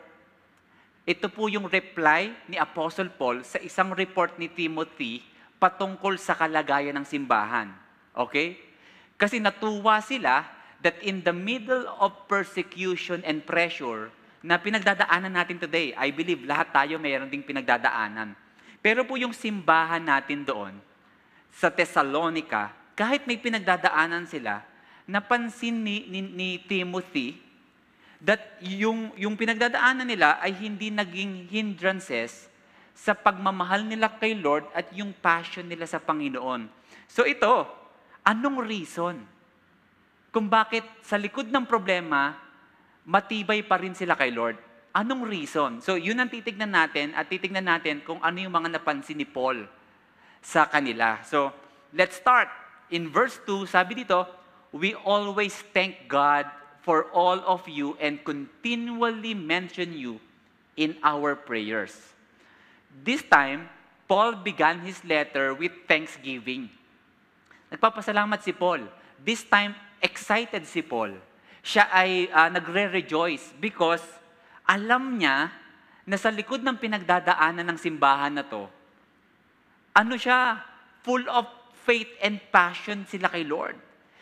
ito 1.09 1.25
po 1.25 1.49
yung 1.49 1.65
reply 1.65 2.29
ni 2.45 2.53
Apostle 2.61 3.09
Paul 3.09 3.41
sa 3.41 3.57
isang 3.65 3.97
report 3.97 4.37
ni 4.37 4.45
Timothy 4.45 5.25
patungkol 5.57 6.21
sa 6.21 6.37
kalagayan 6.37 6.93
ng 7.01 7.05
simbahan. 7.09 7.73
Okay? 8.13 8.61
Kasi 9.17 9.41
natuwa 9.41 9.97
sila 10.05 10.45
that 10.85 11.01
in 11.01 11.25
the 11.25 11.33
middle 11.33 11.89
of 11.97 12.13
persecution 12.29 13.25
and 13.25 13.41
pressure 13.41 14.13
na 14.45 14.61
pinagdadaanan 14.61 15.33
natin 15.33 15.57
today, 15.57 15.97
I 15.97 16.13
believe 16.13 16.45
lahat 16.45 16.69
tayo 16.77 17.01
mayroon 17.01 17.33
ding 17.33 17.41
pinagdadaanan. 17.41 18.37
Pero 18.77 19.01
po 19.01 19.17
yung 19.17 19.33
simbahan 19.33 20.05
natin 20.05 20.45
doon, 20.45 20.77
sa 21.49 21.73
Thessalonica, 21.73 22.69
kahit 22.93 23.25
may 23.25 23.41
pinagdadaanan 23.41 24.29
sila, 24.29 24.61
napansin 25.09 25.73
ni, 25.73 26.05
ni, 26.05 26.21
ni 26.21 26.49
Timothy 26.69 27.48
that 28.19 28.59
yung, 28.59 29.15
yung 29.15 29.39
pinagdadaanan 29.39 30.07
nila 30.07 30.39
ay 30.43 30.51
hindi 30.51 30.91
naging 30.91 31.47
hindrances 31.47 32.51
sa 32.91 33.15
pagmamahal 33.15 33.87
nila 33.87 34.11
kay 34.19 34.35
Lord 34.35 34.67
at 34.75 34.91
yung 34.91 35.15
passion 35.15 35.63
nila 35.63 35.87
sa 35.87 36.03
Panginoon. 36.03 36.67
So 37.07 37.23
ito, 37.23 37.63
anong 38.27 38.59
reason? 38.67 39.23
Kung 40.35 40.51
bakit 40.51 40.83
sa 40.99 41.15
likod 41.15 41.47
ng 41.47 41.63
problema, 41.63 42.35
matibay 43.07 43.63
pa 43.63 43.79
rin 43.79 43.95
sila 43.95 44.19
kay 44.19 44.35
Lord. 44.35 44.59
Anong 44.91 45.23
reason? 45.23 45.79
So 45.79 45.95
yun 45.95 46.19
ang 46.19 46.27
titignan 46.27 46.75
natin 46.75 47.15
at 47.15 47.31
titignan 47.31 47.65
natin 47.65 48.03
kung 48.03 48.19
ano 48.19 48.35
yung 48.35 48.51
mga 48.51 48.75
napansin 48.75 49.15
ni 49.15 49.25
Paul 49.25 49.63
sa 50.43 50.67
kanila. 50.67 51.23
So 51.23 51.55
let's 51.95 52.19
start. 52.19 52.51
In 52.91 53.07
verse 53.07 53.39
2, 53.47 53.63
sabi 53.63 54.03
dito, 54.03 54.27
we 54.75 54.91
always 55.07 55.55
thank 55.71 56.05
God 56.11 56.45
for 56.81 57.11
all 57.11 57.39
of 57.43 57.67
you 57.67 57.95
and 57.99 58.23
continually 58.23 59.33
mention 59.35 59.93
you 59.93 60.19
in 60.79 60.95
our 61.03 61.35
prayers. 61.35 61.93
This 63.03 63.21
time, 63.21 63.67
Paul 64.09 64.41
began 64.41 64.81
his 64.81 64.97
letter 65.05 65.53
with 65.53 65.71
thanksgiving. 65.85 66.71
Nagpapasalamat 67.69 68.41
si 68.41 68.55
Paul. 68.55 68.87
This 69.21 69.45
time, 69.45 69.77
excited 70.01 70.65
si 70.65 70.81
Paul. 70.81 71.13
Siya 71.61 71.91
ay 71.93 72.31
uh, 72.31 72.49
nagre-rejoice 72.49 73.53
because 73.61 74.01
alam 74.65 75.19
niya 75.19 75.53
na 76.09 76.17
sa 76.17 76.33
likod 76.33 76.65
ng 76.65 76.79
pinagdadaanan 76.81 77.69
ng 77.69 77.77
simbahan 77.77 78.33
na 78.33 78.41
to, 78.41 78.65
ano 79.93 80.15
siya, 80.17 80.63
full 81.05 81.21
of 81.29 81.45
faith 81.85 82.09
and 82.23 82.41
passion 82.49 83.05
sila 83.05 83.29
kay 83.29 83.45
Lord. 83.45 83.77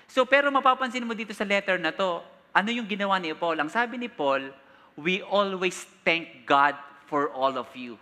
So, 0.07 0.27
pero 0.27 0.51
mapapansin 0.51 1.07
mo 1.07 1.15
dito 1.15 1.31
sa 1.31 1.47
letter 1.47 1.79
na 1.79 1.95
to, 1.95 2.19
ano 2.57 2.73
yung 2.73 2.89
ginawa 2.89 3.21
ni 3.21 3.29
Paul? 3.37 3.61
Ang 3.61 3.69
sabi 3.69 4.01
ni 4.01 4.09
Paul, 4.09 4.49
we 4.97 5.21
always 5.21 5.77
thank 6.01 6.49
God 6.49 6.73
for 7.05 7.29
all 7.29 7.53
of 7.53 7.69
you. 7.77 8.01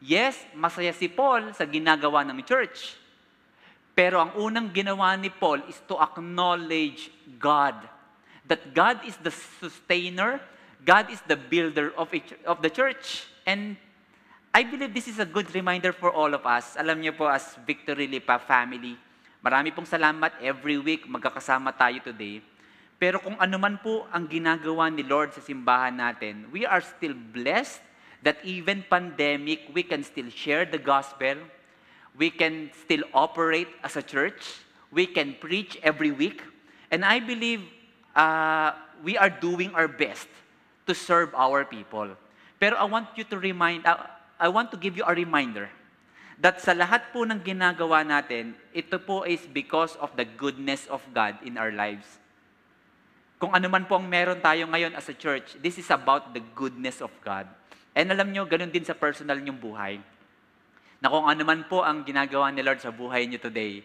Yes, 0.00 0.40
masaya 0.56 0.96
si 0.96 1.12
Paul 1.12 1.52
sa 1.52 1.68
ginagawa 1.68 2.24
ng 2.24 2.40
church. 2.48 2.96
Pero 3.92 4.24
ang 4.24 4.32
unang 4.40 4.72
ginawa 4.72 5.12
ni 5.20 5.28
Paul 5.28 5.60
is 5.68 5.76
to 5.84 6.00
acknowledge 6.00 7.12
God. 7.36 7.76
That 8.48 8.72
God 8.72 9.04
is 9.04 9.20
the 9.20 9.30
sustainer, 9.60 10.40
God 10.80 11.12
is 11.12 11.20
the 11.28 11.36
builder 11.36 11.92
of, 11.94 12.08
each, 12.16 12.32
of 12.48 12.64
the 12.64 12.72
church. 12.72 13.28
And 13.44 13.76
I 14.48 14.64
believe 14.64 14.96
this 14.96 15.12
is 15.12 15.20
a 15.20 15.28
good 15.28 15.52
reminder 15.52 15.92
for 15.92 16.08
all 16.08 16.32
of 16.32 16.48
us. 16.48 16.74
Alam 16.80 17.04
niyo 17.04 17.12
po, 17.14 17.28
as 17.28 17.54
Victory 17.68 18.08
Lipa 18.08 18.40
family, 18.40 18.96
Marami 19.42 19.74
pong 19.74 19.90
salamat. 19.90 20.38
Every 20.38 20.78
week, 20.78 21.02
magkakasama 21.10 21.74
tayo 21.74 21.98
today. 21.98 22.38
Pero 23.02 23.18
kung 23.18 23.34
ano 23.42 23.58
man 23.58 23.82
po 23.82 24.06
ang 24.14 24.30
ginagawa 24.30 24.86
ni 24.86 25.02
Lord 25.02 25.34
sa 25.34 25.42
simbahan 25.42 25.98
natin, 25.98 26.46
we 26.54 26.62
are 26.62 26.78
still 26.78 27.18
blessed 27.18 27.82
that 28.22 28.38
even 28.46 28.86
pandemic, 28.86 29.66
we 29.74 29.82
can 29.82 30.06
still 30.06 30.30
share 30.30 30.62
the 30.62 30.78
gospel. 30.78 31.34
We 32.14 32.30
can 32.30 32.70
still 32.78 33.02
operate 33.10 33.66
as 33.82 33.98
a 33.98 34.06
church. 34.06 34.46
We 34.94 35.10
can 35.10 35.34
preach 35.34 35.82
every 35.82 36.14
week. 36.14 36.46
And 36.94 37.02
I 37.02 37.18
believe 37.18 37.66
uh, 38.14 38.78
we 39.02 39.18
are 39.18 39.34
doing 39.34 39.74
our 39.74 39.90
best 39.90 40.30
to 40.86 40.94
serve 40.94 41.34
our 41.34 41.66
people. 41.66 42.14
Pero 42.62 42.78
I 42.78 42.86
want 42.86 43.10
you 43.18 43.26
to 43.34 43.36
remind, 43.42 43.82
uh, 43.82 43.98
I 44.38 44.46
want 44.46 44.70
to 44.70 44.78
give 44.78 44.94
you 44.94 45.02
a 45.02 45.10
reminder 45.10 45.66
that 46.38 46.62
sa 46.62 46.70
lahat 46.70 47.10
po 47.10 47.26
ng 47.26 47.42
ginagawa 47.42 48.06
natin, 48.06 48.54
ito 48.70 48.94
po 49.02 49.26
is 49.26 49.42
because 49.50 49.98
of 49.98 50.14
the 50.14 50.22
goodness 50.38 50.86
of 50.86 51.02
God 51.10 51.42
in 51.42 51.58
our 51.58 51.74
lives. 51.74 52.21
Kung 53.42 53.58
ano 53.58 53.66
man 53.66 53.90
po 53.90 53.98
ang 53.98 54.06
meron 54.06 54.38
tayo 54.38 54.70
ngayon 54.70 54.94
as 54.94 55.10
a 55.10 55.18
church, 55.18 55.58
this 55.58 55.74
is 55.74 55.90
about 55.90 56.30
the 56.30 56.38
goodness 56.54 57.02
of 57.02 57.10
God. 57.26 57.50
And 57.90 58.06
alam 58.14 58.30
nyo, 58.30 58.46
ganun 58.46 58.70
din 58.70 58.86
sa 58.86 58.94
personal 58.94 59.42
nyong 59.42 59.58
buhay. 59.58 59.98
Na 61.02 61.10
kung 61.10 61.26
ano 61.26 61.42
man 61.42 61.66
po 61.66 61.82
ang 61.82 62.06
ginagawa 62.06 62.54
ni 62.54 62.62
Lord 62.62 62.78
sa 62.78 62.94
buhay 62.94 63.26
nyo 63.26 63.42
today, 63.42 63.82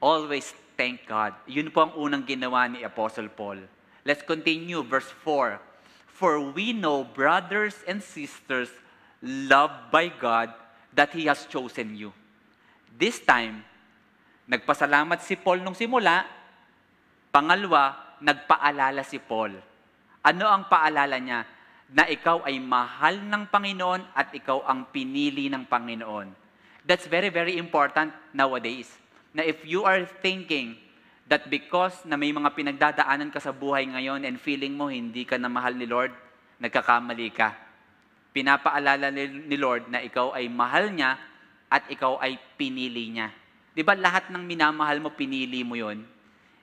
always 0.00 0.56
thank 0.72 1.04
God. 1.04 1.36
Yun 1.44 1.68
po 1.68 1.84
ang 1.84 2.00
unang 2.00 2.24
ginawa 2.24 2.64
ni 2.64 2.80
Apostle 2.80 3.28
Paul. 3.28 3.60
Let's 4.08 4.24
continue, 4.24 4.80
verse 4.80 5.12
4. 5.20 5.60
For 6.08 6.40
we 6.40 6.72
know 6.72 7.04
brothers 7.04 7.76
and 7.84 8.00
sisters 8.00 8.72
loved 9.20 9.92
by 9.92 10.08
God 10.08 10.48
that 10.96 11.12
He 11.12 11.28
has 11.28 11.44
chosen 11.44 11.92
you. 11.92 12.16
This 12.96 13.20
time, 13.20 13.68
nagpasalamat 14.48 15.20
si 15.20 15.36
Paul 15.36 15.60
nung 15.60 15.76
simula. 15.76 16.24
Pangalawa, 17.28 18.07
nagpaalala 18.22 19.02
si 19.06 19.18
Paul. 19.22 19.56
Ano 20.24 20.44
ang 20.48 20.66
paalala 20.66 21.16
niya? 21.18 21.46
Na 21.88 22.04
ikaw 22.04 22.44
ay 22.44 22.60
mahal 22.60 23.22
ng 23.24 23.48
Panginoon 23.48 24.12
at 24.12 24.28
ikaw 24.36 24.60
ang 24.68 24.92
pinili 24.92 25.48
ng 25.48 25.64
Panginoon. 25.64 26.28
That's 26.84 27.08
very, 27.08 27.32
very 27.32 27.56
important 27.56 28.12
nowadays. 28.36 28.92
Na 29.32 29.40
if 29.44 29.64
you 29.64 29.88
are 29.88 30.04
thinking 30.20 30.76
that 31.28 31.48
because 31.48 32.04
na 32.04 32.20
may 32.20 32.32
mga 32.32 32.52
pinagdadaanan 32.52 33.32
ka 33.32 33.40
sa 33.40 33.56
buhay 33.56 33.88
ngayon 33.88 34.24
and 34.28 34.36
feeling 34.36 34.76
mo 34.76 34.92
hindi 34.92 35.24
ka 35.24 35.40
na 35.40 35.48
mahal 35.48 35.72
ni 35.72 35.88
Lord, 35.88 36.12
nagkakamali 36.60 37.28
ka 37.32 37.68
pinapaalala 38.38 39.10
ni 39.10 39.56
Lord 39.58 39.90
na 39.90 39.98
ikaw 39.98 40.30
ay 40.36 40.46
mahal 40.46 40.94
niya 40.94 41.18
at 41.66 41.82
ikaw 41.90 42.22
ay 42.22 42.38
pinili 42.54 43.10
niya. 43.10 43.34
Di 43.74 43.82
ba 43.82 43.98
lahat 43.98 44.30
ng 44.30 44.46
minamahal 44.46 45.02
mo, 45.02 45.10
pinili 45.10 45.66
mo 45.66 45.74
yon? 45.74 46.06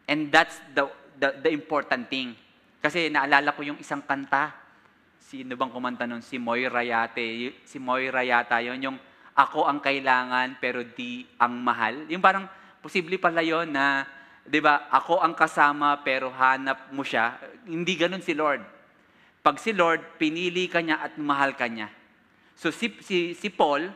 And 0.07 0.31
that's 0.31 0.55
the, 0.71 0.87
the, 1.17 1.29
the 1.41 1.51
important 1.51 2.07
thing. 2.07 2.35
Kasi 2.79 3.09
naalala 3.09 3.55
ko 3.55 3.65
yung 3.65 3.79
isang 3.81 4.05
kanta. 4.05 4.53
Sino 5.17 5.57
bang 5.57 5.73
kumanta 5.73 6.05
nun? 6.05 6.21
Si 6.21 6.37
Moira 6.37 6.85
Yate. 6.85 7.65
Si 7.65 7.81
Moira 7.81 8.21
yata 8.21 8.61
yon 8.61 8.77
yung 8.77 8.97
ako 9.35 9.67
ang 9.67 9.81
kailangan 9.81 10.61
pero 10.61 10.85
di 10.85 11.25
ang 11.41 11.59
mahal. 11.59 12.05
Yung 12.07 12.21
parang 12.21 12.45
posible 12.79 13.17
pala 13.17 13.41
yon 13.41 13.73
na, 13.73 14.05
di 14.45 14.61
ba, 14.61 14.87
ako 14.93 15.19
ang 15.19 15.33
kasama 15.33 15.99
pero 16.05 16.29
hanap 16.29 16.93
mo 16.93 17.01
siya. 17.01 17.41
Hindi 17.65 17.97
ganun 17.97 18.21
si 18.21 18.37
Lord 18.37 18.75
pag 19.45 19.61
si 19.61 19.77
Lord, 19.77 20.17
pinili 20.17 20.65
ka 20.65 20.81
niya 20.81 21.05
at 21.05 21.21
mahal 21.21 21.53
ka 21.53 21.69
niya. 21.69 21.93
So 22.57 22.73
si, 22.73 22.89
si, 23.05 23.37
si 23.37 23.53
Paul, 23.53 23.93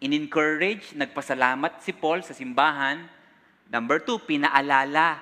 in-encourage, 0.00 0.96
nagpasalamat 0.96 1.84
si 1.84 1.92
Paul 1.92 2.24
sa 2.24 2.32
simbahan. 2.32 3.04
Number 3.68 4.00
two, 4.00 4.16
pinaalala 4.24 5.20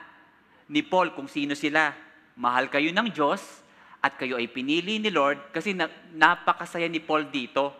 ni 0.75 0.83
Paul 0.83 1.15
kung 1.15 1.31
sino 1.31 1.55
sila. 1.55 1.95
Mahal 2.35 2.67
kayo 2.67 2.91
ng 2.91 3.15
Diyos 3.15 3.63
at 4.03 4.19
kayo 4.19 4.35
ay 4.35 4.51
pinili 4.51 4.99
ni 4.99 5.15
Lord 5.15 5.55
kasi 5.55 5.71
na, 5.71 5.87
napakasaya 6.11 6.91
ni 6.91 6.99
Paul 6.99 7.31
dito. 7.31 7.71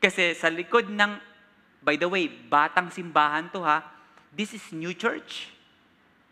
Kasi 0.00 0.32
sa 0.32 0.48
likod 0.48 0.88
ng, 0.88 1.12
by 1.84 2.00
the 2.00 2.08
way, 2.08 2.24
batang 2.24 2.88
simbahan 2.88 3.52
to 3.52 3.60
ha, 3.60 3.84
this 4.32 4.56
is 4.56 4.64
new 4.72 4.96
church. 4.96 5.52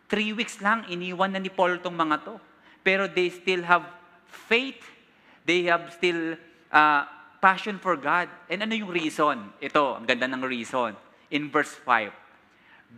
Three 0.09 0.33
weeks 0.33 0.65
lang, 0.65 0.89
iniwan 0.89 1.37
na 1.37 1.41
ni 1.43 1.53
Paul 1.53 1.85
tong 1.85 1.93
mga 1.93 2.25
to. 2.25 2.41
Pero 2.81 3.05
they 3.05 3.29
still 3.29 3.61
have 3.69 3.85
faith, 4.27 4.81
they 5.45 5.69
have 5.69 5.93
still 5.93 6.39
uh, 6.73 7.05
passion 7.43 7.77
for 7.77 7.99
God. 7.99 8.31
And 8.49 8.65
ano 8.65 8.73
yung 8.73 8.89
reason? 8.89 9.53
Ito, 9.61 10.01
ang 10.01 10.07
ganda 10.09 10.31
ng 10.31 10.47
reason. 10.47 10.97
In 11.29 11.51
verse 11.51 11.75
5, 11.83 12.15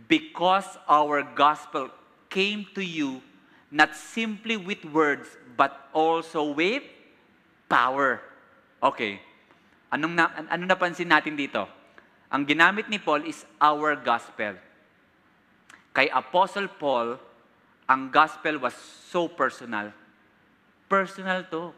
Because 0.05 0.77
our 0.85 1.25
gospel 1.33 1.89
came 2.29 2.65
to 2.77 2.81
you 2.85 3.21
not 3.69 3.93
simply 3.93 4.57
with 4.57 4.81
words, 4.85 5.29
but 5.57 5.89
also 5.93 6.53
with 6.53 6.81
power. 7.69 8.21
Okay. 8.81 9.21
Anong 9.93 10.13
na, 10.17 10.29
ano 10.49 10.63
napansin 10.65 11.09
natin 11.09 11.37
dito? 11.37 11.65
Ang 12.29 12.45
ginamit 12.45 12.89
ni 12.89 13.01
Paul 13.01 13.25
is 13.25 13.45
our 13.57 13.97
gospel. 13.97 14.57
Kay 15.93 16.09
Apostle 16.13 16.69
Paul, 16.69 17.17
ang 17.89 18.13
gospel 18.13 18.61
was 18.61 18.77
so 19.09 19.25
personal. 19.25 19.89
Personal 20.85 21.45
to. 21.49 21.73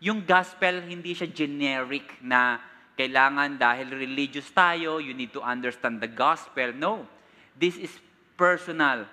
Yung 0.00 0.24
gospel, 0.24 0.80
hindi 0.80 1.12
siya 1.12 1.28
generic 1.28 2.16
na 2.24 2.56
kailangan 2.96 3.60
dahil 3.60 3.92
religious 3.92 4.48
tayo, 4.52 5.00
you 5.00 5.12
need 5.12 5.32
to 5.32 5.44
understand 5.44 6.00
the 6.00 6.08
gospel. 6.08 6.72
No. 6.72 7.04
This 7.56 7.76
is 7.76 7.92
personal. 8.36 9.04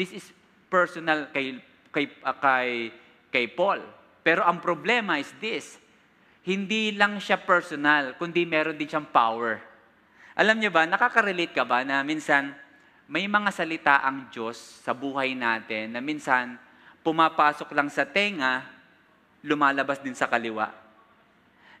This 0.00 0.16
is 0.16 0.24
personal 0.72 1.28
kay, 1.28 1.60
kay, 1.92 2.08
uh, 2.24 2.32
kay, 2.40 2.88
kay 3.28 3.44
Paul. 3.52 3.84
Pero 4.24 4.40
ang 4.48 4.56
problema 4.56 5.20
is 5.20 5.28
this, 5.44 5.76
hindi 6.48 6.96
lang 6.96 7.20
siya 7.20 7.36
personal, 7.36 8.16
kundi 8.16 8.48
meron 8.48 8.80
din 8.80 8.88
siyang 8.88 9.12
power. 9.12 9.60
Alam 10.40 10.56
niyo 10.56 10.72
ba, 10.72 10.88
nakaka-relate 10.88 11.52
ka 11.52 11.68
ba 11.68 11.84
na 11.84 12.00
minsan 12.00 12.56
may 13.12 13.28
mga 13.28 13.52
salita 13.52 14.00
ang 14.00 14.32
Diyos 14.32 14.56
sa 14.80 14.96
buhay 14.96 15.36
natin 15.36 15.92
na 15.92 16.00
minsan 16.00 16.56
pumapasok 17.04 17.68
lang 17.76 17.92
sa 17.92 18.08
tenga, 18.08 18.64
lumalabas 19.44 20.00
din 20.00 20.16
sa 20.16 20.32
kaliwa. 20.32 20.72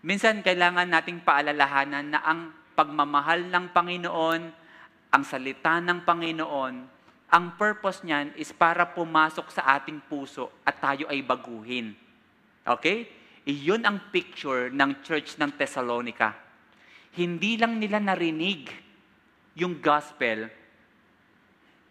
Minsan 0.04 0.44
kailangan 0.44 0.92
nating 0.92 1.24
paalalahanan 1.24 2.04
na 2.04 2.20
ang 2.20 2.52
pagmamahal 2.76 3.48
ng 3.48 3.64
Panginoon, 3.72 4.42
ang 5.08 5.22
salita 5.24 5.80
ng 5.80 6.04
Panginoon, 6.04 6.99
ang 7.30 7.54
purpose 7.54 8.02
niyan 8.02 8.34
is 8.34 8.50
para 8.50 8.82
pumasok 8.82 9.54
sa 9.54 9.78
ating 9.78 10.02
puso 10.10 10.50
at 10.66 10.82
tayo 10.82 11.06
ay 11.06 11.22
baguhin. 11.22 11.94
Okay? 12.66 13.06
Iyon 13.46 13.86
ang 13.86 14.10
picture 14.10 14.68
ng 14.68 15.00
church 15.06 15.38
ng 15.38 15.54
Thessalonica. 15.54 16.34
Hindi 17.14 17.54
lang 17.54 17.78
nila 17.78 18.02
narinig 18.02 18.70
yung 19.54 19.78
gospel, 19.78 20.50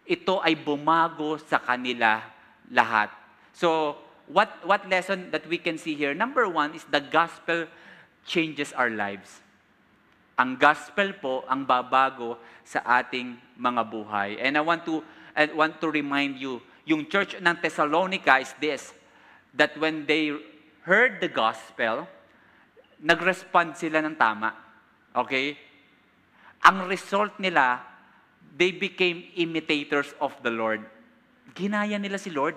ito 0.08 0.40
ay 0.40 0.56
bumago 0.56 1.36
sa 1.38 1.60
kanila 1.60 2.24
lahat. 2.72 3.12
So, 3.52 3.96
what, 4.26 4.48
what 4.64 4.88
lesson 4.88 5.30
that 5.30 5.46
we 5.46 5.58
can 5.60 5.76
see 5.76 5.94
here? 5.94 6.16
Number 6.16 6.48
one 6.48 6.74
is 6.74 6.84
the 6.88 7.00
gospel 7.00 7.68
changes 8.24 8.72
our 8.74 8.90
lives. 8.90 9.40
Ang 10.40 10.56
gospel 10.56 11.12
po 11.20 11.44
ang 11.46 11.68
babago 11.68 12.40
sa 12.64 12.80
ating 12.98 13.36
mga 13.60 13.82
buhay. 13.86 14.40
And 14.40 14.56
I 14.56 14.64
want 14.64 14.88
to, 14.88 15.04
I 15.36 15.46
want 15.52 15.80
to 15.80 15.90
remind 15.90 16.38
you, 16.38 16.60
yung 16.84 17.06
church 17.06 17.36
ng 17.38 17.56
Thessalonica 17.62 18.38
is 18.38 18.54
this, 18.60 18.92
that 19.54 19.76
when 19.78 20.06
they 20.06 20.34
heard 20.82 21.20
the 21.20 21.28
gospel, 21.28 22.08
nag-respond 23.00 23.76
sila 23.76 24.02
ng 24.04 24.16
tama. 24.16 24.54
Okay? 25.14 25.56
Ang 26.64 26.86
result 26.88 27.32
nila, 27.40 27.80
they 28.56 28.70
became 28.70 29.24
imitators 29.36 30.12
of 30.20 30.36
the 30.42 30.50
Lord. 30.50 30.84
Ginaya 31.54 31.96
nila 32.00 32.18
si 32.18 32.30
Lord. 32.30 32.54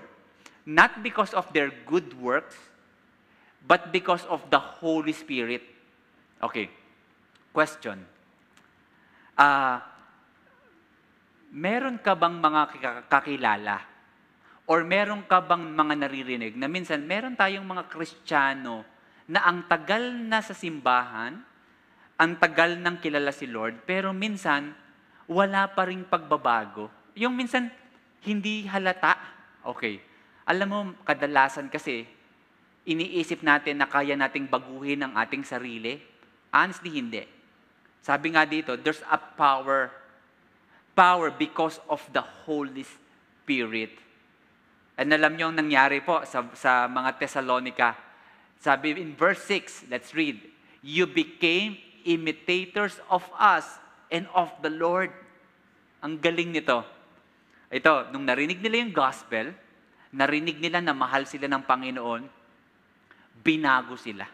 Not 0.65 1.03
because 1.03 1.33
of 1.33 1.51
their 1.51 1.71
good 1.87 2.15
works, 2.19 2.55
but 3.67 3.91
because 3.91 4.23
of 4.27 4.43
the 4.51 4.59
Holy 4.59 5.11
Spirit. 5.11 5.63
Okay. 6.41 6.69
Question. 7.51 8.03
Uh, 9.37 9.79
meron 11.53 12.01
ka 12.01 12.17
bang 12.17 12.41
mga 12.41 12.61
kakilala? 13.05 13.77
Or 14.65 14.81
meron 14.81 15.21
ka 15.29 15.37
bang 15.43 15.61
mga 15.69 15.93
naririnig 16.07 16.53
na 16.57 16.65
minsan 16.65 17.05
meron 17.05 17.37
tayong 17.37 17.67
mga 17.67 17.85
Kristiyano 17.93 18.81
na 19.29 19.45
ang 19.45 19.69
tagal 19.69 20.17
na 20.17 20.41
sa 20.41 20.57
simbahan, 20.57 21.37
ang 22.17 22.31
tagal 22.41 22.79
nang 22.79 22.97
kilala 22.97 23.29
si 23.29 23.45
Lord, 23.45 23.85
pero 23.85 24.11
minsan 24.11 24.73
wala 25.29 25.69
pa 25.71 25.87
ring 25.87 26.03
pagbabago. 26.07 26.89
Yung 27.15 27.37
minsan, 27.37 27.69
hindi 28.23 28.65
halata. 28.67 29.19
Okay. 29.63 29.99
Alam 30.47 30.67
mo, 30.67 30.79
kadalasan 31.07 31.71
kasi, 31.71 32.03
iniisip 32.83 33.43
natin 33.43 33.79
na 33.79 33.87
kaya 33.87 34.15
nating 34.15 34.47
baguhin 34.51 35.03
ang 35.03 35.15
ating 35.15 35.43
sarili. 35.47 36.03
Honestly, 36.51 36.91
hindi. 36.91 37.23
Sabi 38.03 38.35
nga 38.35 38.43
dito, 38.43 38.75
there's 38.75 38.99
a 39.07 39.15
power. 39.15 40.02
Power 40.93 41.33
because 41.33 41.81
of 41.89 42.01
the 42.13 42.21
Holy 42.45 42.85
Spirit. 42.85 43.97
And 44.93 45.09
alam 45.09 45.33
niyo 45.33 45.49
ang 45.49 45.57
nangyari 45.57 46.05
po 46.05 46.21
sa, 46.23 46.45
sa 46.53 46.85
mga 46.85 47.17
Thessalonica. 47.17 47.97
Sabi 48.61 48.93
in 48.93 49.17
verse 49.17 49.41
6, 49.49 49.89
let's 49.89 50.13
read. 50.13 50.37
You 50.85 51.09
became 51.09 51.81
imitators 52.05 53.01
of 53.09 53.25
us 53.35 53.65
and 54.13 54.29
of 54.37 54.53
the 54.61 54.69
Lord. 54.69 55.09
Ang 56.05 56.21
galing 56.21 56.53
nito. 56.53 56.85
Ito, 57.73 58.13
nung 58.13 58.29
narinig 58.29 58.61
nila 58.61 58.85
yung 58.85 58.93
gospel, 58.93 59.49
narinig 60.13 60.61
nila 60.61 60.77
na 60.77 60.93
mahal 60.93 61.25
sila 61.25 61.49
ng 61.49 61.63
Panginoon, 61.65 62.23
binago 63.41 63.97
sila. 63.97 64.29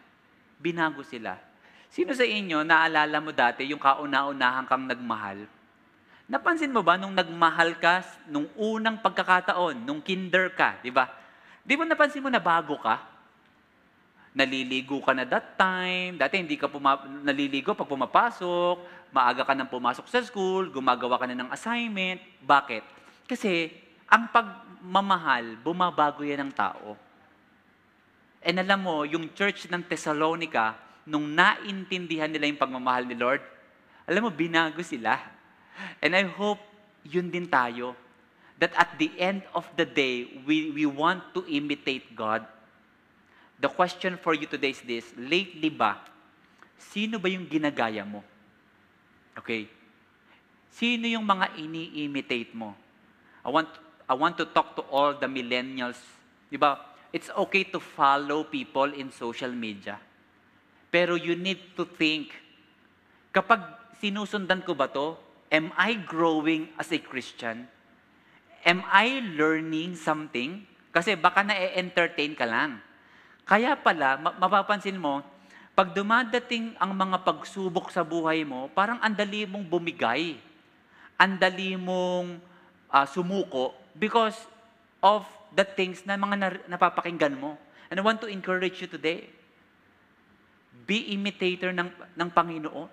Binago 0.59 1.07
sila. 1.07 1.39
Sino 1.87 2.11
sa 2.11 2.27
inyo, 2.27 2.67
naalala 2.67 3.17
mo 3.23 3.31
dati 3.31 3.63
yung 3.63 3.79
kauna-unahan 3.79 4.67
kang 4.67 4.85
nagmahal? 4.85 5.47
Napansin 6.29 6.69
mo 6.69 6.85
ba 6.85 6.93
nung 6.93 7.17
nagmahal 7.17 7.73
ka, 7.81 8.05
nung 8.29 8.45
unang 8.53 9.01
pagkakataon, 9.01 9.81
nung 9.81 9.97
kinder 9.97 10.53
ka, 10.53 10.77
di 10.85 10.93
ba? 10.93 11.09
Di 11.65 11.73
ba 11.73 11.89
napansin 11.89 12.21
mo 12.21 12.29
na 12.29 12.37
bago 12.37 12.77
ka? 12.77 13.01
Naliligo 14.37 15.01
ka 15.01 15.17
na 15.17 15.25
that 15.25 15.57
time. 15.57 16.21
Dati 16.21 16.37
hindi 16.37 16.53
ka 16.53 16.69
puma- 16.69 17.01
naliligo 17.25 17.73
pag 17.73 17.89
pumapasok. 17.89 18.77
Maaga 19.09 19.41
ka 19.41 19.57
nang 19.57 19.73
pumasok 19.73 20.05
sa 20.05 20.21
school. 20.21 20.69
Gumagawa 20.69 21.17
ka 21.17 21.25
na 21.25 21.33
ng 21.33 21.49
assignment. 21.49 22.21
Bakit? 22.45 22.85
Kasi 23.25 23.73
ang 24.05 24.29
pagmamahal, 24.29 25.57
bumabago 25.65 26.21
yan 26.21 26.45
ng 26.45 26.53
tao. 26.53 26.93
And 28.45 28.61
alam 28.61 28.85
mo, 28.85 29.01
yung 29.01 29.33
church 29.33 29.65
ng 29.65 29.81
Thessalonica, 29.81 30.77
nung 31.09 31.25
naintindihan 31.33 32.29
nila 32.29 32.45
yung 32.45 32.61
pagmamahal 32.61 33.09
ni 33.09 33.17
Lord, 33.17 33.41
alam 34.05 34.25
mo, 34.25 34.29
binago 34.29 34.81
sila. 34.85 35.17
And 36.01 36.15
I 36.15 36.23
hope 36.27 36.59
yun 37.03 37.31
din 37.31 37.47
tayo. 37.47 37.95
That 38.59 38.75
at 38.75 38.99
the 38.99 39.07
end 39.15 39.47
of 39.55 39.63
the 39.79 39.87
day, 39.87 40.43
we, 40.43 40.75
we 40.75 40.83
want 40.83 41.31
to 41.33 41.47
imitate 41.47 42.11
God 42.11 42.43
The 43.59 43.67
question 43.67 44.15
for 44.15 44.31
you 44.31 44.47
today 44.47 44.71
is 44.71 44.79
this, 44.87 45.11
lately 45.19 45.67
ba, 45.67 45.99
sino 46.79 47.19
ba 47.19 47.27
yung 47.27 47.43
ginagaya 47.43 48.07
mo? 48.07 48.23
Okay? 49.35 49.67
Sino 50.71 51.03
yung 51.11 51.27
mga 51.27 51.59
ini-imitate 51.59 52.55
mo? 52.55 52.71
I 53.43 53.51
want, 53.51 53.67
I 54.07 54.15
want 54.15 54.39
to 54.39 54.47
talk 54.47 54.79
to 54.79 54.83
all 54.87 55.11
the 55.11 55.27
millennials. 55.27 55.99
Di 56.47 56.55
ba? 56.55 56.79
It's 57.11 57.27
okay 57.35 57.67
to 57.67 57.83
follow 57.83 58.47
people 58.47 58.95
in 58.95 59.11
social 59.11 59.51
media. 59.51 59.99
Pero 60.87 61.19
you 61.19 61.35
need 61.35 61.75
to 61.75 61.83
think, 61.83 62.31
kapag 63.35 63.59
sinusundan 63.99 64.63
ko 64.63 64.71
ba 64.71 64.87
to, 64.87 65.19
am 65.49 65.73
I 65.75 65.97
growing 65.97 66.69
as 66.77 66.93
a 66.93 67.01
Christian? 67.01 67.65
Am 68.65 68.85
I 68.89 69.21
learning 69.35 69.97
something? 69.97 70.65
Kasi 70.89 71.17
baka 71.17 71.45
na-entertain 71.45 72.33
ka 72.33 72.45
lang. 72.45 72.81
Kaya 73.45 73.73
pala, 73.77 74.17
mapapansin 74.17 74.97
mo, 74.97 75.25
pag 75.73 75.95
dumadating 75.95 76.75
ang 76.77 76.93
mga 76.93 77.23
pagsubok 77.25 77.89
sa 77.89 78.05
buhay 78.05 78.45
mo, 78.45 78.69
parang 78.73 79.01
andali 79.01 79.47
mong 79.47 79.65
bumigay. 79.65 80.37
Andali 81.17 81.73
mong 81.79 82.37
uh, 82.91 83.05
sumuko 83.07 83.73
because 83.95 84.37
of 84.99 85.25
the 85.55 85.63
things 85.65 86.03
na 86.03 86.19
mga 86.19 86.67
napapakinggan 86.67 87.33
mo. 87.33 87.57
And 87.89 87.97
I 87.97 88.03
want 88.05 88.21
to 88.21 88.29
encourage 88.29 88.83
you 88.83 88.89
today. 88.91 89.31
Be 90.85 91.15
imitator 91.15 91.73
ng, 91.73 91.89
ng 91.89 92.29
Panginoon. 92.29 92.89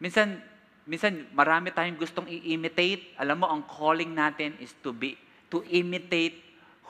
Minsan, 0.00 0.40
minsan 0.88 1.28
marami 1.36 1.68
tayong 1.68 2.00
gustong 2.00 2.24
i-imitate. 2.24 3.12
Alam 3.20 3.44
mo, 3.44 3.46
ang 3.52 3.60
calling 3.68 4.08
natin 4.08 4.56
is 4.56 4.72
to 4.80 4.96
be, 4.96 5.20
to 5.52 5.60
imitate 5.68 6.40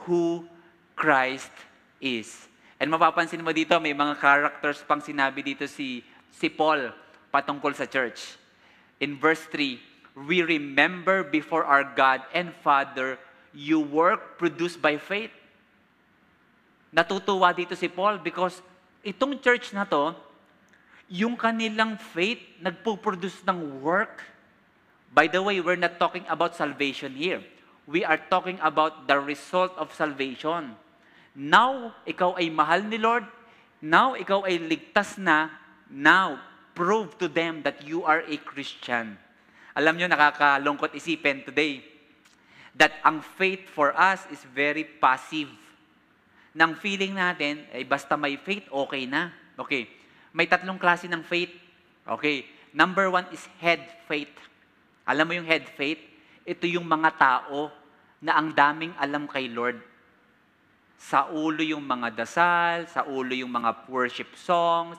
who 0.07 0.47
Christ 0.95 1.51
is. 1.99 2.47
And 2.79 2.95
mapapansin 2.95 3.43
mo 3.43 3.51
dito, 3.51 3.75
may 3.83 3.91
mga 3.91 4.23
characters 4.23 4.87
pang 4.87 5.03
sinabi 5.03 5.43
dito 5.43 5.67
si, 5.67 6.07
si 6.31 6.47
Paul 6.47 6.95
patungkol 7.35 7.75
sa 7.75 7.91
church. 7.91 8.39
In 9.03 9.19
verse 9.19 9.43
3, 9.51 9.83
we 10.31 10.47
remember 10.47 11.27
before 11.27 11.67
our 11.67 11.83
God 11.83 12.23
and 12.31 12.55
Father 12.63 13.19
you 13.51 13.83
work 13.83 14.39
produced 14.39 14.79
by 14.79 14.95
faith. 14.95 15.35
Natutuwa 16.95 17.51
dito 17.51 17.75
si 17.75 17.91
Paul 17.91 18.23
because 18.23 18.63
itong 19.03 19.43
church 19.43 19.75
na 19.75 19.83
to, 19.83 20.15
yung 21.09 21.37
kanilang 21.37 21.97
faith 21.97 22.40
nagpo-produce 22.61 23.44
ng 23.49 23.81
work. 23.81 24.23
By 25.12 25.27
the 25.27 25.40
way, 25.40 25.61
we're 25.64 25.81
not 25.81 25.97
talking 25.97 26.29
about 26.29 26.55
salvation 26.55 27.16
here. 27.16 27.40
we 27.88 28.05
are 28.05 28.21
talking 28.21 28.61
about 28.61 29.09
the 29.09 29.16
result 29.16 29.73
of 29.81 29.97
salvation. 29.97 30.77
Now, 31.33 31.97
ikaw 32.05 32.37
ay 32.37 32.53
mahal 32.53 32.85
ni 32.85 33.01
Lord. 33.01 33.25
Now, 33.81 34.12
ikaw 34.12 34.44
ay 34.44 34.61
ligtas 34.61 35.16
na. 35.16 35.49
Now, 35.88 36.37
prove 36.77 37.16
to 37.16 37.27
them 37.33 37.64
that 37.64 37.81
you 37.81 38.05
are 38.05 38.21
a 38.29 38.37
Christian. 38.44 39.16
Alam 39.73 39.97
nyo, 39.97 40.07
nakakalungkot 40.12 40.92
isipin 40.92 41.49
today 41.49 41.81
that 42.77 43.01
ang 43.01 43.25
faith 43.25 43.64
for 43.73 43.97
us 43.97 44.29
is 44.29 44.44
very 44.53 44.85
passive. 44.85 45.49
Nang 46.53 46.77
feeling 46.77 47.16
natin, 47.16 47.64
ay 47.73 47.88
basta 47.88 48.21
may 48.21 48.37
faith, 48.37 48.68
okay 48.68 49.09
na. 49.09 49.33
Okay. 49.57 49.88
May 50.33 50.47
tatlong 50.49 50.81
klase 50.81 51.09
ng 51.09 51.25
faith. 51.25 51.53
Okay. 52.05 52.45
Number 52.73 53.09
one 53.09 53.27
is 53.33 53.43
head 53.61 53.81
faith. 54.05 54.33
Alam 55.09 55.25
mo 55.25 55.33
yung 55.41 55.49
head 55.49 55.64
faith? 55.73 56.01
Ito 56.45 56.69
yung 56.69 56.85
mga 56.85 57.17
tao 57.17 57.73
na 58.21 58.37
ang 58.37 58.53
daming 58.53 58.93
alam 59.01 59.25
kay 59.25 59.49
Lord. 59.49 59.81
Sa 60.99 61.31
ulo 61.31 61.62
yung 61.62 61.87
mga 61.87 62.12
dasal, 62.12 62.91
sa 62.91 63.07
ulo 63.07 63.33
yung 63.33 63.53
mga 63.53 63.88
worship 63.88 64.35
songs. 64.37 64.99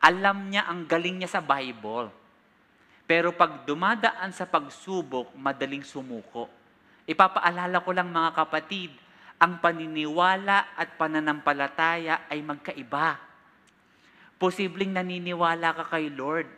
Alam 0.00 0.48
niya, 0.48 0.64
ang 0.64 0.88
galing 0.88 1.20
niya 1.20 1.28
sa 1.28 1.42
Bible. 1.44 2.08
Pero 3.04 3.34
pag 3.34 3.66
dumadaan 3.66 4.30
sa 4.32 4.46
pagsubok, 4.46 5.34
madaling 5.34 5.82
sumuko. 5.84 6.48
Ipapaalala 7.04 7.82
ko 7.82 7.90
lang 7.90 8.08
mga 8.08 8.32
kapatid, 8.38 8.94
ang 9.40 9.58
paniniwala 9.58 10.78
at 10.78 10.94
pananampalataya 10.94 12.30
ay 12.30 12.38
magkaiba. 12.44 13.29
Posibleng 14.40 14.96
naniniwala 14.96 15.76
ka 15.76 15.84
kay 15.84 16.08
Lord, 16.08 16.48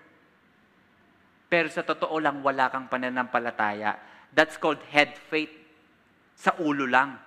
pero 1.50 1.66
sa 1.66 1.82
totoo 1.82 2.14
lang 2.22 2.40
wala 2.40 2.70
kang 2.70 2.86
pananampalataya. 2.86 3.98
That's 4.30 4.56
called 4.56 4.80
head 4.88 5.18
faith. 5.18 5.52
Sa 6.38 6.56
ulo 6.62 6.88
lang. 6.88 7.18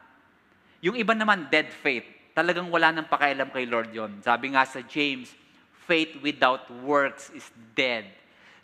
Yung 0.81 0.97
iba 0.97 1.13
naman, 1.13 1.51
dead 1.51 1.69
faith. 1.69 2.07
Talagang 2.33 2.71
wala 2.71 2.89
nang 2.89 3.05
pakialam 3.05 3.53
kay 3.53 3.69
Lord 3.69 3.93
yon. 3.93 4.23
Sabi 4.25 4.55
nga 4.55 4.65
sa 4.65 4.81
James, 4.81 5.29
faith 5.85 6.17
without 6.23 6.65
works 6.81 7.29
is 7.35 7.45
dead. 7.77 8.09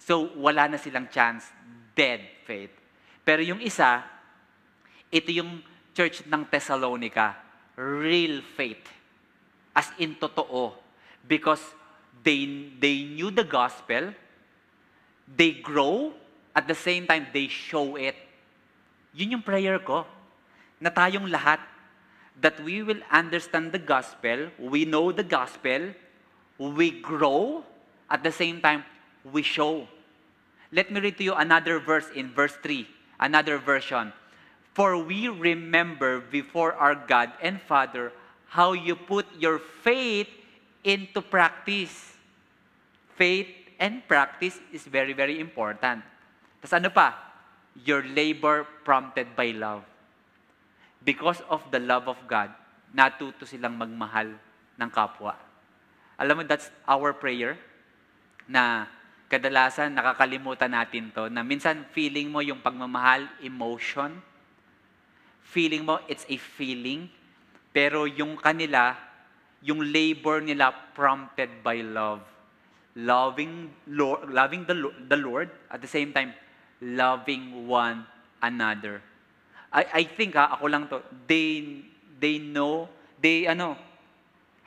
So, 0.02 0.34
wala 0.40 0.66
na 0.66 0.82
silang 0.82 1.12
chance. 1.14 1.52
Dead 1.94 2.42
faith. 2.48 2.74
Pero 3.22 3.46
yung 3.46 3.62
isa, 3.62 4.02
ito 5.14 5.30
yung 5.30 5.62
church 5.94 6.26
ng 6.26 6.42
Thessalonica. 6.50 7.38
Real 7.78 8.42
faith. 8.42 8.82
As 9.78 9.94
in 10.02 10.18
totoo. 10.18 10.74
Because 11.22 11.62
they, 12.24 12.70
they 12.80 13.04
knew 13.04 13.32
the 13.32 13.44
gospel, 13.44 14.14
they 15.28 15.52
grow, 15.52 16.14
at 16.56 16.68
the 16.68 16.76
same 16.76 17.08
time, 17.08 17.28
they 17.34 17.48
show 17.48 17.96
it. 17.96 18.16
Yun 19.14 19.32
yung 19.40 19.42
prayer 19.42 19.80
ko. 19.80 20.06
Na 20.80 20.90
tayong 20.90 21.30
lahat, 21.32 21.60
that 22.42 22.60
we 22.64 22.82
will 22.82 23.00
understand 23.12 23.72
the 23.72 23.80
gospel, 23.80 24.50
we 24.58 24.86
know 24.86 25.12
the 25.12 25.24
gospel, 25.24 25.94
we 26.58 26.92
grow, 26.92 27.64
at 28.10 28.24
the 28.24 28.32
same 28.32 28.60
time, 28.62 28.84
we 29.32 29.42
show. 29.42 29.88
Let 30.72 30.92
me 30.92 31.00
read 31.00 31.18
to 31.18 31.24
you 31.24 31.34
another 31.34 31.80
verse 31.80 32.08
in 32.16 32.32
verse 32.32 32.58
3, 32.64 32.88
another 33.20 33.58
version. 33.58 34.14
For 34.74 34.98
we 34.98 35.28
remember 35.28 36.20
before 36.20 36.74
our 36.74 36.96
God 36.96 37.32
and 37.42 37.62
Father 37.62 38.12
how 38.48 38.74
you 38.74 38.96
put 38.96 39.28
your 39.38 39.60
faith 39.60 40.28
into 40.84 41.22
practice. 41.22 42.18
Faith 43.18 43.50
and 43.78 44.06
practice 44.06 44.58
is 44.74 44.86
very, 44.86 45.14
very 45.14 45.38
important. 45.42 46.02
Tapos 46.62 46.74
ano 46.78 46.90
pa? 46.94 47.18
Your 47.82 48.06
labor 48.06 48.68
prompted 48.86 49.34
by 49.34 49.54
love. 49.56 49.86
Because 51.02 51.42
of 51.50 51.66
the 51.74 51.82
love 51.82 52.06
of 52.06 52.18
God, 52.30 52.54
natuto 52.94 53.48
silang 53.50 53.80
magmahal 53.80 54.38
ng 54.78 54.90
kapwa. 54.94 55.34
Alam 56.22 56.42
mo, 56.42 56.44
that's 56.46 56.70
our 56.86 57.18
prayer 57.18 57.58
na 58.46 58.86
kadalasan 59.32 59.96
nakakalimutan 59.96 60.68
natin 60.68 61.08
to 61.16 61.32
na 61.32 61.40
minsan 61.40 61.88
feeling 61.96 62.28
mo 62.28 62.44
yung 62.44 62.60
pagmamahal, 62.60 63.32
emotion, 63.40 64.20
feeling 65.40 65.88
mo 65.88 66.04
it's 66.12 66.28
a 66.28 66.36
feeling, 66.36 67.08
pero 67.72 68.04
yung 68.04 68.36
kanila, 68.36 69.00
yung 69.62 69.82
labor 69.94 70.42
nila 70.42 70.74
prompted 70.98 71.50
by 71.62 71.82
love. 71.86 72.22
Loving, 72.98 73.72
Lord, 73.88 74.28
loving 74.28 74.68
the, 74.68 74.76
the 75.08 75.16
Lord, 75.16 75.48
at 75.72 75.80
the 75.80 75.88
same 75.88 76.12
time, 76.12 76.34
loving 76.82 77.70
one 77.70 78.04
another. 78.44 79.00
I, 79.72 80.02
I 80.02 80.04
think 80.04 80.36
ha, 80.36 80.52
ako 80.58 80.66
lang 80.68 80.90
to, 80.92 81.00
they, 81.30 81.80
they 82.20 82.42
know, 82.42 82.90
they 83.22 83.48
ano, 83.48 83.80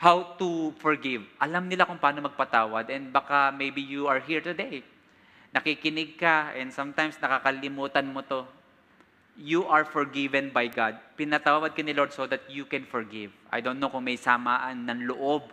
how 0.00 0.36
to 0.40 0.72
forgive. 0.80 1.26
Alam 1.36 1.68
nila 1.68 1.84
kung 1.84 2.00
paano 2.00 2.24
magpatawad 2.24 2.88
and 2.88 3.12
baka 3.12 3.52
maybe 3.52 3.84
you 3.84 4.08
are 4.08 4.22
here 4.22 4.40
today. 4.40 4.80
Nakikinig 5.52 6.16
ka 6.16 6.56
and 6.56 6.72
sometimes 6.72 7.14
nakakalimutan 7.20 8.08
mo 8.08 8.24
to. 8.24 8.42
You 9.34 9.66
are 9.66 9.82
forgiven 9.82 10.54
by 10.54 10.70
God. 10.70 10.94
Pinatawad 11.18 11.74
ka 11.74 11.82
ni 11.82 11.90
Lord 11.90 12.14
so 12.14 12.26
that 12.30 12.46
you 12.46 12.62
can 12.64 12.86
forgive. 12.86 13.34
I 13.50 13.58
don't 13.58 13.82
know 13.82 13.90
kung 13.90 14.06
may 14.06 14.14
samaan 14.14 14.86
ng 14.86 15.10
loob 15.10 15.50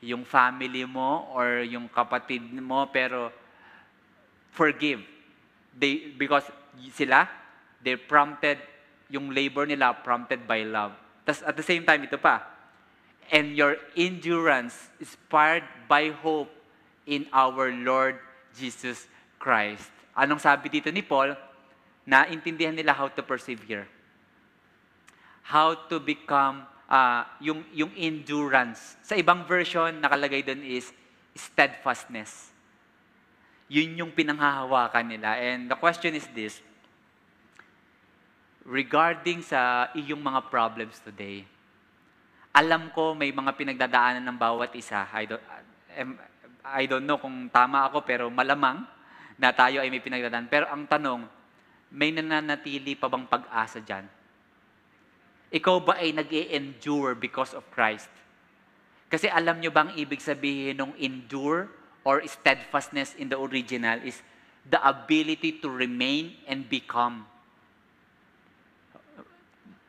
yung 0.00 0.24
family 0.24 0.86
mo 0.86 1.26
or 1.34 1.66
yung 1.66 1.90
kapatid 1.90 2.40
mo 2.54 2.86
pero 2.88 3.34
forgive. 4.54 5.02
They, 5.74 6.14
because 6.14 6.46
sila, 6.94 7.26
they 7.82 7.98
prompted, 7.98 8.62
yung 9.10 9.34
labor 9.34 9.66
nila 9.66 9.90
prompted 10.06 10.46
by 10.46 10.62
love. 10.62 10.94
Tapos 11.26 11.42
at 11.42 11.54
the 11.58 11.66
same 11.66 11.82
time, 11.82 12.06
ito 12.06 12.16
pa, 12.16 12.46
and 13.30 13.58
your 13.58 13.74
endurance 13.98 14.90
inspired 14.98 15.66
by 15.90 16.14
hope 16.22 16.50
in 17.06 17.26
our 17.34 17.74
Lord 17.74 18.18
Jesus 18.54 19.10
Christ. 19.38 19.90
Anong 20.14 20.42
sabi 20.42 20.70
dito 20.70 20.90
ni 20.90 21.02
Paul? 21.02 21.34
Naintindihan 22.08 22.74
nila 22.74 22.96
how 22.96 23.08
to 23.08 23.22
persevere. 23.22 23.86
How 25.44 25.74
to 25.90 25.98
become, 25.98 26.64
uh, 26.86 27.26
yung, 27.42 27.64
yung 27.74 27.92
endurance. 27.98 28.96
Sa 29.02 29.18
ibang 29.18 29.44
version, 29.44 29.98
nakalagay 29.98 30.46
doon 30.46 30.62
is 30.62 30.90
steadfastness. 31.34 32.50
Yun 33.70 34.02
yung 34.02 34.12
pinanghahawakan 34.14 35.06
nila. 35.06 35.38
And 35.38 35.70
the 35.70 35.78
question 35.78 36.18
is 36.18 36.26
this, 36.34 36.58
regarding 38.66 39.46
sa 39.46 39.90
iyong 39.94 40.20
mga 40.20 40.50
problems 40.50 40.98
today, 41.02 41.46
alam 42.50 42.90
ko 42.90 43.14
may 43.14 43.30
mga 43.30 43.54
pinagdadaanan 43.54 44.26
ng 44.26 44.38
bawat 44.38 44.74
isa. 44.74 45.06
I 45.14 45.24
don't, 45.26 45.44
I 46.66 46.82
don't 46.90 47.06
know 47.06 47.22
kung 47.22 47.46
tama 47.50 47.86
ako, 47.86 48.02
pero 48.02 48.26
malamang 48.26 48.82
na 49.38 49.54
tayo 49.54 49.80
ay 49.80 49.88
may 49.88 50.02
pinagdadaanan. 50.02 50.50
Pero 50.50 50.66
ang 50.66 50.84
tanong, 50.84 51.39
may 51.90 52.14
nananatili 52.14 52.94
pa 52.94 53.10
bang 53.10 53.26
pag-asa 53.26 53.82
dyan? 53.82 54.06
Ikaw 55.50 55.76
ba 55.82 55.98
ay 55.98 56.14
nag 56.14 56.30
endure 56.30 57.18
because 57.18 57.52
of 57.58 57.66
Christ? 57.74 58.08
Kasi 59.10 59.26
alam 59.26 59.58
nyo 59.58 59.74
bang 59.74 59.90
ibig 59.98 60.22
sabihin 60.22 60.78
ng 60.78 60.94
endure 61.02 61.66
or 62.06 62.22
steadfastness 62.22 63.18
in 63.18 63.26
the 63.26 63.34
original 63.34 63.98
is 64.06 64.22
the 64.62 64.78
ability 64.78 65.58
to 65.58 65.66
remain 65.66 66.38
and 66.46 66.70
become. 66.70 67.26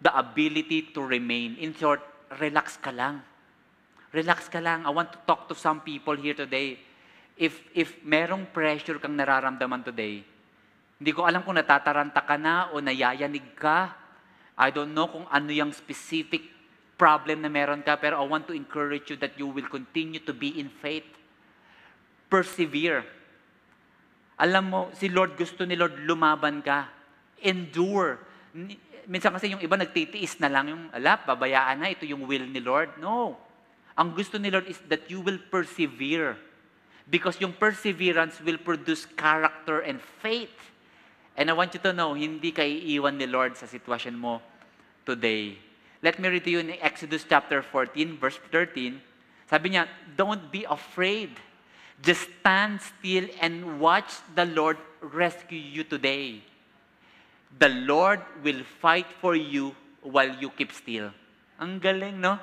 The 0.02 0.10
ability 0.10 0.90
to 0.98 1.06
remain. 1.06 1.62
In 1.62 1.78
short, 1.78 2.02
relax 2.42 2.82
ka 2.82 2.90
lang. 2.90 3.22
Relax 4.10 4.50
ka 4.50 4.58
lang. 4.58 4.82
I 4.84 4.90
want 4.90 5.14
to 5.14 5.20
talk 5.30 5.46
to 5.54 5.56
some 5.56 5.86
people 5.86 6.18
here 6.18 6.34
today. 6.34 6.82
If, 7.38 7.62
if 7.78 8.02
merong 8.02 8.50
pressure 8.50 8.98
kang 8.98 9.14
nararamdaman 9.14 9.86
today, 9.86 10.26
hindi 11.02 11.18
ko 11.18 11.26
alam 11.26 11.42
kung 11.42 11.58
natataranta 11.58 12.22
ka 12.22 12.38
na 12.38 12.70
o 12.70 12.78
nayayanig 12.78 13.58
ka. 13.58 13.90
I 14.54 14.70
don't 14.70 14.94
know 14.94 15.10
kung 15.10 15.26
ano 15.34 15.50
yung 15.50 15.74
specific 15.74 16.46
problem 16.94 17.42
na 17.42 17.50
meron 17.50 17.82
ka, 17.82 17.98
pero 17.98 18.22
I 18.22 18.26
want 18.30 18.46
to 18.46 18.54
encourage 18.54 19.10
you 19.10 19.18
that 19.18 19.34
you 19.34 19.50
will 19.50 19.66
continue 19.66 20.22
to 20.22 20.30
be 20.30 20.62
in 20.62 20.70
faith. 20.70 21.10
Persevere. 22.30 23.02
Alam 24.38 24.64
mo, 24.70 24.82
si 24.94 25.10
Lord 25.10 25.34
gusto 25.34 25.66
ni 25.66 25.74
Lord 25.74 26.06
lumaban 26.06 26.62
ka. 26.62 26.94
Endure. 27.42 28.22
Minsan 29.10 29.34
kasi 29.34 29.50
yung 29.50 29.66
iba 29.66 29.74
nagtitiis 29.74 30.38
na 30.38 30.54
lang 30.54 30.70
yung, 30.70 30.84
ala, 30.94 31.18
babayaan 31.18 31.82
na, 31.82 31.90
ito 31.90 32.06
yung 32.06 32.30
will 32.30 32.46
ni 32.46 32.62
Lord. 32.62 33.02
No. 33.02 33.42
Ang 33.98 34.14
gusto 34.14 34.38
ni 34.38 34.54
Lord 34.54 34.70
is 34.70 34.78
that 34.86 35.10
you 35.10 35.26
will 35.26 35.42
persevere. 35.50 36.38
Because 37.10 37.42
yung 37.42 37.58
perseverance 37.58 38.38
will 38.46 38.62
produce 38.62 39.10
character 39.18 39.82
and 39.82 39.98
faith. 40.22 40.71
And 41.41 41.49
I 41.49 41.58
want 41.58 41.73
you 41.73 41.82
to 41.82 41.89
know, 41.89 42.13
hindi 42.13 42.54
ka 42.54 42.62
iiwan 42.62 43.17
ni 43.17 43.25
Lord 43.25 43.58
sa 43.58 43.65
sitwasyon 43.65 44.13
mo 44.13 44.45
today. 45.10 45.58
Let 46.06 46.21
me 46.21 46.30
read 46.30 46.45
to 46.45 46.54
you 46.54 46.62
in 46.62 46.77
Exodus 46.77 47.25
chapter 47.25 47.65
14, 47.65 48.21
verse 48.21 48.38
13. 48.54 49.01
Sabi 49.49 49.73
niya, 49.73 49.89
don't 50.13 50.54
be 50.54 50.69
afraid. 50.69 51.34
Just 51.97 52.30
stand 52.30 52.77
still 52.77 53.25
and 53.41 53.82
watch 53.82 54.21
the 54.38 54.45
Lord 54.45 54.77
rescue 55.01 55.58
you 55.58 55.82
today. 55.82 56.45
the 57.58 57.71
Lord 57.84 58.21
will 58.43 58.63
fight 58.80 59.08
for 59.19 59.36
you 59.36 59.75
while 60.04 60.32
you 60.39 60.51
keep 60.56 60.71
still. 60.71 61.12
Ang 61.60 61.80
galing, 61.82 62.15
no? 62.15 62.39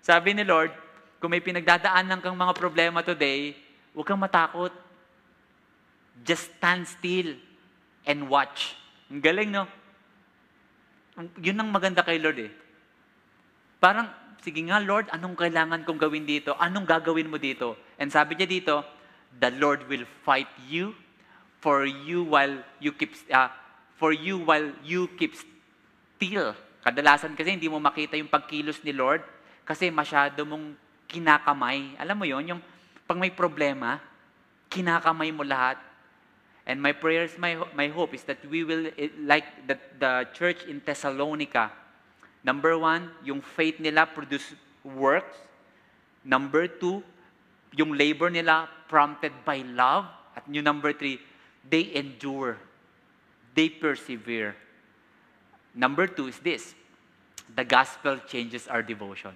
Sabi 0.00 0.32
ni 0.32 0.44
Lord, 0.46 0.72
kung 1.20 1.34
may 1.34 1.42
pinagdadaanan 1.42 2.22
kang 2.22 2.38
mga 2.38 2.54
problema 2.56 3.04
today, 3.04 3.52
huwag 3.92 4.06
kang 4.08 4.20
matakot. 4.20 4.72
Just 6.24 6.50
stand 6.56 6.88
still 6.88 7.36
and 8.04 8.28
watch. 8.28 8.76
Ang 9.08 9.24
galing, 9.24 9.50
no? 9.50 9.64
Yun 11.42 11.58
ang 11.58 11.70
maganda 11.72 12.06
kay 12.06 12.22
Lord 12.22 12.38
eh. 12.38 12.52
Parang, 13.82 14.06
sige 14.42 14.62
nga 14.66 14.78
Lord, 14.78 15.10
anong 15.10 15.34
kailangan 15.34 15.82
kong 15.82 15.98
gawin 15.98 16.26
dito? 16.26 16.54
Anong 16.58 16.86
gagawin 16.86 17.30
mo 17.30 17.38
dito? 17.38 17.74
And 17.98 18.10
sabi 18.10 18.38
niya 18.38 18.46
dito, 18.46 18.86
the 19.34 19.50
Lord 19.58 19.86
will 19.90 20.06
fight 20.22 20.50
you 20.66 20.94
for 21.58 21.86
you 21.86 22.22
while 22.22 22.62
you 22.78 22.94
keep 22.94 23.14
uh, 23.34 23.50
for 23.98 24.14
you 24.14 24.38
while 24.38 24.70
you 24.86 25.10
keep 25.18 25.34
still. 25.34 26.54
Kadalasan 26.86 27.34
kasi 27.34 27.58
hindi 27.58 27.66
mo 27.66 27.82
makita 27.82 28.14
yung 28.14 28.30
pagkilos 28.30 28.80
ni 28.86 28.94
Lord 28.94 29.20
kasi 29.66 29.90
masyado 29.90 30.46
mong 30.46 30.78
kinakamay. 31.10 31.98
Alam 31.98 32.16
mo 32.22 32.24
yon 32.24 32.56
yung 32.56 32.62
pag 33.04 33.18
may 33.18 33.34
problema, 33.34 33.98
kinakamay 34.70 35.34
mo 35.34 35.42
lahat. 35.42 35.80
And 36.68 36.82
my 36.82 36.92
prayers, 36.92 37.32
my, 37.38 37.56
my 37.74 37.88
hope 37.88 38.12
is 38.12 38.22
that 38.24 38.44
we 38.44 38.62
will, 38.62 38.92
eh, 38.98 39.08
like 39.24 39.66
the, 39.66 39.78
the 39.98 40.28
church 40.34 40.64
in 40.68 40.82
Thessalonica, 40.84 41.72
number 42.44 42.78
one, 42.78 43.10
yung 43.24 43.40
faith 43.40 43.80
nila 43.80 44.04
produce 44.04 44.54
works. 44.84 45.38
Number 46.24 46.68
two, 46.68 47.02
yung 47.74 47.96
labor 47.96 48.28
nila 48.28 48.68
prompted 48.86 49.32
by 49.46 49.64
love. 49.64 50.04
At 50.36 50.44
yung 50.46 50.64
number 50.64 50.92
three, 50.92 51.18
they 51.68 51.94
endure. 51.94 52.58
They 53.54 53.70
persevere. 53.70 54.54
Number 55.74 56.06
two 56.06 56.28
is 56.28 56.38
this, 56.40 56.74
the 57.56 57.64
gospel 57.64 58.18
changes 58.28 58.68
our 58.68 58.82
devotion. 58.82 59.32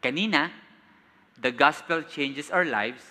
Kanina, 0.00 0.50
the 1.42 1.50
gospel 1.50 2.02
changes 2.02 2.50
our 2.50 2.64
lives. 2.64 3.02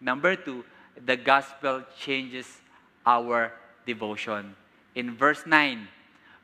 Number 0.00 0.34
two, 0.34 0.64
the 1.06 1.16
gospel 1.16 1.84
changes 1.96 2.61
our 3.06 3.52
devotion. 3.86 4.54
In 4.94 5.16
verse 5.16 5.44
9, 5.46 5.88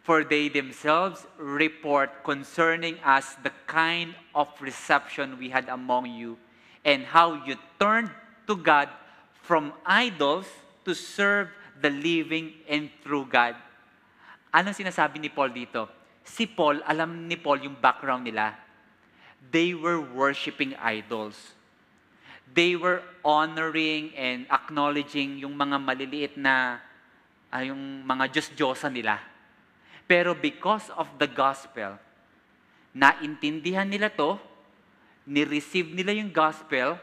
for 0.03 0.25
they 0.25 0.49
themselves 0.49 1.27
report 1.37 2.25
concerning 2.25 2.97
us 3.05 3.37
the 3.45 3.53
kind 3.69 4.15
of 4.35 4.49
reception 4.61 5.37
we 5.37 5.51
had 5.51 5.69
among 5.69 6.09
you 6.09 6.39
and 6.85 7.05
how 7.05 7.45
you 7.45 7.57
turned 7.79 8.11
to 8.47 8.57
God 8.57 8.89
from 9.45 9.73
idols 9.85 10.49
to 10.85 10.95
serve 10.95 11.53
the 11.81 11.91
living 11.91 12.57
and 12.65 12.89
true 13.05 13.29
God. 13.29 13.55
Anong 14.49 14.73
sinasabi 14.73 15.21
ni 15.21 15.29
Paul 15.29 15.53
dito? 15.53 15.85
Si 16.25 16.49
Paul, 16.49 16.81
alam 16.89 17.29
ni 17.29 17.37
Paul 17.37 17.69
yung 17.69 17.77
background 17.77 18.25
nila. 18.25 18.57
They 19.53 19.77
were 19.77 20.01
worshiping 20.01 20.73
idols. 20.81 21.37
They 22.55 22.75
were 22.75 23.05
honoring 23.23 24.17
and 24.17 24.49
acknowledging 24.49 25.43
yung 25.43 25.55
mga 25.55 25.77
maliliit 25.79 26.35
na, 26.41 26.81
uh, 27.53 27.63
yung 27.63 28.07
mga 28.07 28.33
Diyos-Diyosa 28.33 28.89
nila. 28.89 29.21
Pero 30.09 30.33
because 30.33 30.89
of 30.97 31.07
the 31.21 31.29
gospel, 31.29 32.01
naintindihan 32.97 33.85
nila 33.85 34.09
to, 34.09 34.41
ni-receive 35.29 35.93
nila 35.93 36.17
yung 36.17 36.33
gospel, 36.33 36.97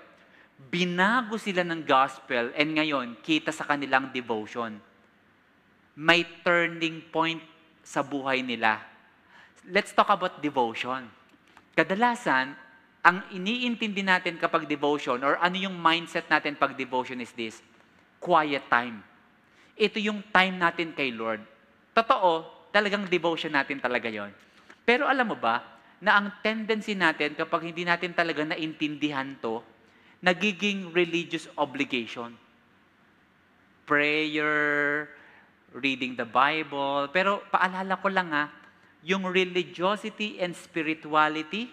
binago 0.73 1.38
sila 1.38 1.62
ng 1.62 1.86
gospel, 1.86 2.49
and 2.58 2.73
ngayon, 2.73 3.13
kita 3.21 3.53
sa 3.53 3.69
kanilang 3.69 4.10
devotion. 4.10 4.81
May 5.93 6.25
turning 6.41 7.05
point 7.13 7.39
sa 7.86 8.01
buhay 8.01 8.41
nila. 8.41 8.81
Let's 9.69 9.93
talk 9.93 10.10
about 10.10 10.41
devotion. 10.41 11.08
Kadalasan, 11.77 12.58
ang 13.06 13.22
iniintindi 13.30 14.02
natin 14.02 14.41
kapag 14.41 14.65
devotion 14.65 15.22
or 15.22 15.38
ano 15.38 15.54
yung 15.62 15.78
mindset 15.78 16.26
natin 16.26 16.58
pag 16.58 16.74
devotion 16.74 17.22
is 17.22 17.30
this, 17.38 17.62
quiet 18.18 18.65
time. 18.65 19.06
Ito 19.78 20.02
yung 20.02 20.26
time 20.34 20.58
natin 20.58 20.98
kay 20.98 21.13
Lord. 21.13 21.46
Totoo, 21.94 22.50
talagang 22.74 23.06
devotion 23.06 23.54
natin 23.54 23.78
talaga 23.78 24.10
yon. 24.10 24.34
Pero 24.82 25.06
alam 25.06 25.30
mo 25.30 25.38
ba, 25.38 25.62
na 26.02 26.18
ang 26.18 26.34
tendency 26.41 26.98
natin 26.98 27.38
kapag 27.38 27.70
hindi 27.70 27.86
natin 27.86 28.18
talaga 28.18 28.41
naintindihan 28.41 29.38
to, 29.38 29.62
nagiging 30.26 30.89
religious 30.89 31.46
obligation. 31.62 32.34
Prayer, 33.86 35.06
reading 35.78 36.18
the 36.18 36.26
Bible. 36.26 37.13
Pero 37.13 37.46
paalala 37.54 38.02
ko 38.02 38.10
lang 38.10 38.34
ha, 38.34 38.50
yung 39.06 39.30
religiosity 39.30 40.41
and 40.41 40.58
spirituality, 40.58 41.70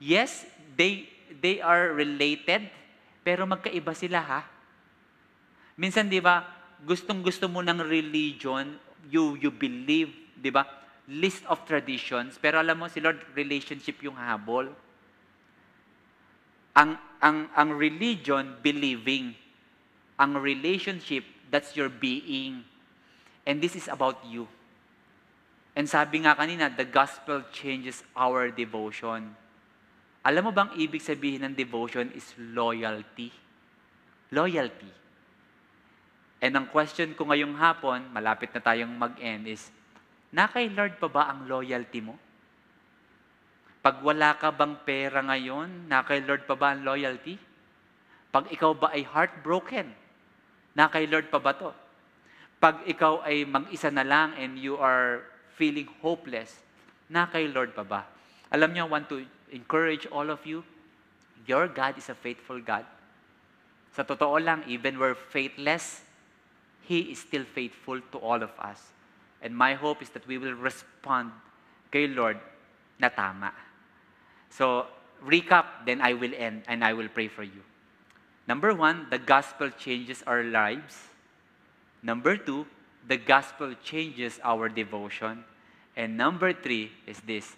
Yes, 0.00 0.48
they, 0.80 1.04
they 1.44 1.60
are 1.60 1.92
related, 1.92 2.72
pero 3.20 3.44
magkaiba 3.44 3.92
sila 3.92 4.24
ha. 4.24 4.40
Minsan, 5.76 6.08
di 6.08 6.24
ba, 6.24 6.48
gustong-gusto 6.88 7.52
mo 7.52 7.60
ng 7.60 7.84
religion, 7.84 8.80
you, 9.12 9.36
you 9.36 9.52
believe, 9.52 10.08
di 10.40 10.48
ba, 10.48 10.64
list 11.04 11.44
of 11.52 11.60
traditions, 11.68 12.40
pero 12.40 12.56
alam 12.56 12.80
mo, 12.80 12.88
si 12.88 13.00
Lord, 13.00 13.20
relationship 13.36 14.00
yung 14.00 14.16
habol. 14.16 14.72
Ang, 16.72 16.96
ang, 17.20 17.52
ang 17.52 17.70
religion, 17.76 18.56
believing. 18.64 19.36
Ang 20.16 20.40
relationship, 20.40 21.28
that's 21.52 21.76
your 21.76 21.92
being. 21.92 22.64
And 23.44 23.60
this 23.60 23.76
is 23.76 23.88
about 23.88 24.24
you. 24.24 24.48
And 25.76 25.88
sabi 25.88 26.24
nga 26.24 26.36
kanina, 26.36 26.72
the 26.72 26.88
gospel 26.88 27.44
changes 27.52 28.04
our 28.16 28.48
devotion. 28.48 29.36
Alam 30.20 30.48
mo 30.48 30.52
bang 30.52 30.68
ibig 30.76 31.00
sabihin 31.00 31.48
ng 31.48 31.54
devotion 31.56 32.12
is 32.12 32.36
loyalty? 32.36 33.32
Loyalty. 34.28 34.92
And 36.40 36.52
ang 36.56 36.66
question 36.68 37.16
ko 37.16 37.28
ngayong 37.28 37.56
hapon, 37.56 38.08
malapit 38.12 38.52
na 38.52 38.60
tayong 38.60 38.92
mag-end, 38.92 39.48
is, 39.48 39.72
na 40.28 40.48
kay 40.48 40.68
Lord 40.68 41.00
pa 41.00 41.08
ba 41.08 41.22
ang 41.32 41.48
loyalty 41.48 42.04
mo? 42.04 42.16
Pag 43.80 44.04
wala 44.04 44.36
ka 44.36 44.52
bang 44.52 44.76
pera 44.84 45.24
ngayon, 45.24 45.88
na 45.88 46.04
kay 46.04 46.20
Lord 46.20 46.44
pa 46.44 46.52
ba 46.52 46.76
ang 46.76 46.84
loyalty? 46.84 47.40
Pag 48.28 48.52
ikaw 48.52 48.76
ba 48.76 48.92
ay 48.92 49.08
heartbroken, 49.08 49.88
na 50.76 50.92
kay 50.92 51.08
Lord 51.08 51.32
pa 51.32 51.40
ba 51.40 51.56
to? 51.56 51.72
Pag 52.60 52.84
ikaw 52.84 53.24
ay 53.24 53.48
mag-isa 53.48 53.88
na 53.88 54.04
lang 54.04 54.36
and 54.36 54.60
you 54.60 54.76
are 54.76 55.24
feeling 55.56 55.88
hopeless, 56.04 56.60
na 57.08 57.24
kay 57.24 57.48
Lord 57.48 57.72
pa 57.72 57.88
ba? 57.88 58.04
Alam 58.52 58.76
niyo, 58.76 58.84
I 58.84 58.92
want 58.92 59.08
to 59.08 59.24
encourage 59.52 60.06
all 60.06 60.30
of 60.30 60.44
you, 60.46 60.64
your 61.46 61.68
God 61.68 61.98
is 61.98 62.08
a 62.08 62.14
faithful 62.14 62.60
God. 62.60 62.84
Sa 63.92 64.02
totoo 64.02 64.38
lang, 64.38 64.62
even 64.66 64.98
we're 64.98 65.14
faithless, 65.14 66.02
He 66.82 67.12
is 67.12 67.18
still 67.20 67.44
faithful 67.44 68.00
to 68.12 68.18
all 68.18 68.42
of 68.42 68.50
us. 68.58 68.92
And 69.42 69.56
my 69.56 69.74
hope 69.74 70.02
is 70.02 70.10
that 70.10 70.26
we 70.26 70.38
will 70.38 70.54
respond 70.54 71.32
kay 71.90 72.06
Lord 72.06 72.38
na 72.98 73.08
tama. 73.08 73.52
So, 74.50 74.86
recap, 75.24 75.86
then 75.86 76.00
I 76.00 76.14
will 76.14 76.32
end 76.36 76.62
and 76.66 76.84
I 76.84 76.92
will 76.92 77.08
pray 77.08 77.28
for 77.28 77.42
you. 77.42 77.62
Number 78.46 78.74
one, 78.74 79.06
the 79.10 79.18
gospel 79.18 79.70
changes 79.70 80.22
our 80.26 80.42
lives. 80.42 80.98
Number 82.02 82.36
two, 82.36 82.66
the 83.06 83.16
gospel 83.16 83.74
changes 83.82 84.40
our 84.42 84.68
devotion. 84.68 85.44
And 85.96 86.16
number 86.16 86.52
three 86.52 86.92
is 87.06 87.20
this 87.20 87.56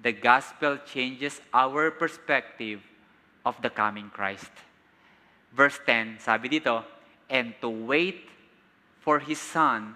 the 0.00 0.12
gospel 0.12 0.76
changes 0.84 1.40
our 1.52 1.90
perspective 1.90 2.82
of 3.44 3.60
the 3.62 3.70
coming 3.70 4.10
Christ. 4.10 4.50
Verse 5.54 5.78
10, 5.86 6.18
sabi 6.18 6.48
dito, 6.48 6.82
and 7.30 7.54
to 7.62 7.70
wait 7.70 8.26
for 9.00 9.20
His 9.22 9.38
Son 9.38 9.94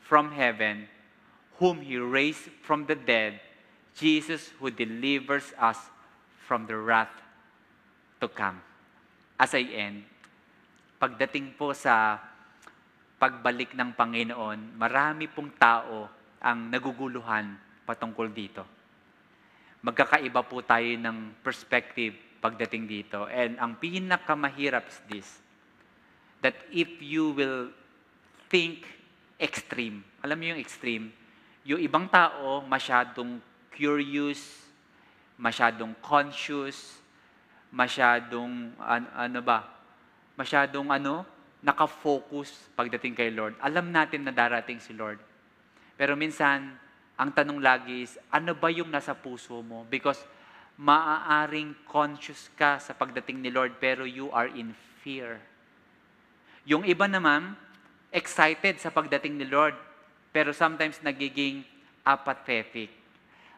from 0.00 0.32
heaven, 0.32 0.86
whom 1.58 1.82
He 1.82 1.98
raised 1.98 2.52
from 2.62 2.86
the 2.86 2.94
dead, 2.94 3.40
Jesus 3.92 4.52
who 4.60 4.70
delivers 4.72 5.52
us 5.58 5.80
from 6.48 6.64
the 6.64 6.76
wrath 6.76 7.12
to 8.20 8.28
come. 8.28 8.60
As 9.36 9.52
I 9.52 9.66
end, 9.68 10.06
pagdating 11.02 11.58
po 11.58 11.74
sa 11.74 12.16
pagbalik 13.18 13.74
ng 13.74 13.90
Panginoon, 13.92 14.78
marami 14.78 15.26
pong 15.26 15.50
tao 15.58 16.06
ang 16.40 16.70
naguguluhan 16.70 17.58
patungkol 17.84 18.30
dito 18.30 18.81
magkakaiba 19.82 20.46
po 20.46 20.62
tayo 20.62 20.86
ng 20.86 21.42
perspective 21.42 22.14
pagdating 22.38 22.86
dito. 22.86 23.26
And 23.26 23.58
ang 23.58 23.78
pinakamahirap 23.78 24.86
is 24.86 24.98
this, 25.10 25.28
that 26.42 26.54
if 26.70 27.02
you 27.02 27.34
will 27.34 27.70
think 28.46 28.86
extreme, 29.38 30.06
alam 30.22 30.38
mo 30.38 30.54
yung 30.54 30.60
extreme, 30.62 31.10
yung 31.66 31.82
ibang 31.82 32.06
tao 32.10 32.62
masyadong 32.66 33.42
curious, 33.74 34.62
masyadong 35.38 35.94
conscious, 35.98 37.02
masyadong, 37.74 38.74
an, 38.78 39.06
ano 39.14 39.40
ba, 39.42 39.66
masyadong 40.38 40.90
ano, 40.90 41.26
nakafocus 41.62 42.70
pagdating 42.74 43.14
kay 43.14 43.30
Lord. 43.30 43.54
Alam 43.62 43.94
natin 43.94 44.26
na 44.26 44.34
darating 44.34 44.82
si 44.82 44.94
Lord. 44.94 45.18
Pero 45.94 46.18
minsan, 46.18 46.74
ang 47.16 47.30
tanong 47.30 47.60
lagi 47.60 48.04
is, 48.04 48.16
ano 48.32 48.56
ba 48.56 48.72
yung 48.72 48.88
nasa 48.88 49.12
puso 49.12 49.60
mo? 49.60 49.84
Because 49.86 50.20
maaaring 50.80 51.76
conscious 51.84 52.48
ka 52.56 52.80
sa 52.80 52.96
pagdating 52.96 53.38
ni 53.44 53.50
Lord, 53.52 53.76
pero 53.76 54.08
you 54.08 54.32
are 54.32 54.48
in 54.48 54.72
fear. 55.04 55.38
Yung 56.64 56.82
iba 56.88 57.04
naman, 57.06 57.54
excited 58.10 58.80
sa 58.80 58.88
pagdating 58.88 59.36
ni 59.36 59.46
Lord, 59.46 59.76
pero 60.32 60.50
sometimes 60.56 60.98
nagiging 61.04 61.62
apathetic. 62.02 62.90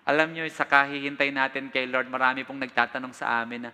Alam 0.04 0.36
nyo, 0.36 0.44
sa 0.52 0.68
kahihintay 0.68 1.32
natin 1.32 1.72
kay 1.72 1.88
Lord, 1.88 2.10
marami 2.12 2.44
pong 2.44 2.60
nagtatanong 2.60 3.14
sa 3.16 3.40
amin 3.40 3.70
na, 3.70 3.72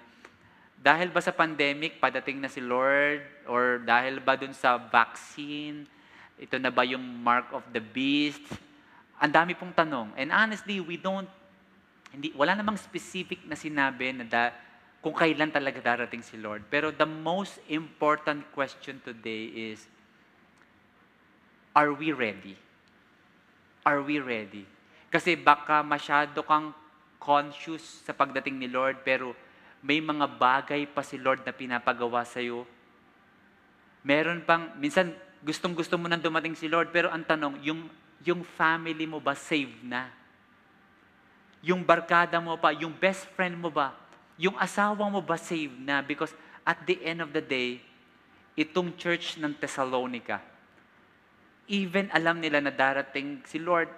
dahil 0.81 1.13
ba 1.13 1.21
sa 1.21 1.37
pandemic, 1.37 2.01
padating 2.01 2.41
na 2.41 2.49
si 2.49 2.65
Lord? 2.65 3.21
Or 3.45 3.85
dahil 3.85 4.17
ba 4.17 4.33
dun 4.33 4.57
sa 4.57 4.81
vaccine? 4.81 5.85
Ito 6.41 6.57
na 6.57 6.73
ba 6.73 6.89
yung 6.89 7.05
mark 7.21 7.53
of 7.53 7.61
the 7.69 7.85
beast? 7.85 8.41
Ang 9.21 9.33
dami 9.37 9.53
pong 9.53 9.77
tanong. 9.77 10.17
And 10.17 10.33
honestly, 10.33 10.81
we 10.81 10.97
don't, 10.97 11.29
hindi, 12.11 12.33
wala 12.33 12.57
namang 12.57 12.81
specific 12.81 13.45
na 13.45 13.55
sinabi 13.55 14.17
na 14.17 14.25
da, 14.25 14.45
kung 15.01 15.17
kailan 15.17 15.49
talaga 15.49 15.81
darating 15.81 16.21
si 16.21 16.37
Lord. 16.37 16.69
Pero 16.69 16.93
the 16.93 17.09
most 17.09 17.57
important 17.69 18.45
question 18.53 19.01
today 19.01 19.73
is, 19.73 19.89
are 21.73 21.93
we 21.93 22.13
ready? 22.13 22.57
Are 23.85 24.05
we 24.05 24.21
ready? 24.21 24.69
Kasi 25.09 25.41
baka 25.41 25.81
masyado 25.81 26.45
kang 26.45 26.77
conscious 27.17 28.05
sa 28.05 28.13
pagdating 28.13 28.61
ni 28.61 28.69
Lord, 28.69 29.01
pero 29.05 29.33
may 29.81 30.01
mga 30.01 30.29
bagay 30.37 30.85
pa 30.89 31.01
si 31.01 31.17
Lord 31.17 31.45
na 31.45 31.57
pinapagawa 31.57 32.25
sa 32.29 32.41
iyo. 32.41 32.69
Meron 34.05 34.45
pang, 34.45 34.73
minsan 34.77 35.13
gustong 35.41 35.73
gusto 35.73 35.97
mo 35.97 36.09
nang 36.09 36.21
dumating 36.21 36.53
si 36.53 36.69
Lord, 36.69 36.93
pero 36.93 37.09
ang 37.09 37.25
tanong, 37.25 37.61
yung, 37.65 37.89
yung 38.25 38.45
family 38.45 39.09
mo 39.09 39.19
ba 39.21 39.33
saved 39.33 39.81
na? 39.81 40.13
Yung 41.65 41.85
barkada 41.85 42.41
mo 42.41 42.57
pa, 42.57 42.73
yung 42.73 42.93
best 42.93 43.29
friend 43.37 43.57
mo 43.57 43.69
ba, 43.73 43.97
yung 44.41 44.57
asawa 44.57 45.09
mo 45.09 45.21
ba 45.21 45.37
saved 45.37 45.77
na? 45.77 46.01
Because 46.01 46.33
at 46.65 46.81
the 46.85 47.01
end 47.05 47.21
of 47.21 47.33
the 47.33 47.45
day, 47.45 47.81
itong 48.57 48.97
church 48.97 49.41
ng 49.41 49.57
Thessalonica, 49.57 50.41
even 51.69 52.09
alam 52.13 52.41
nila 52.41 52.61
na 52.61 52.73
darating 52.73 53.41
si 53.45 53.61
Lord, 53.61 53.89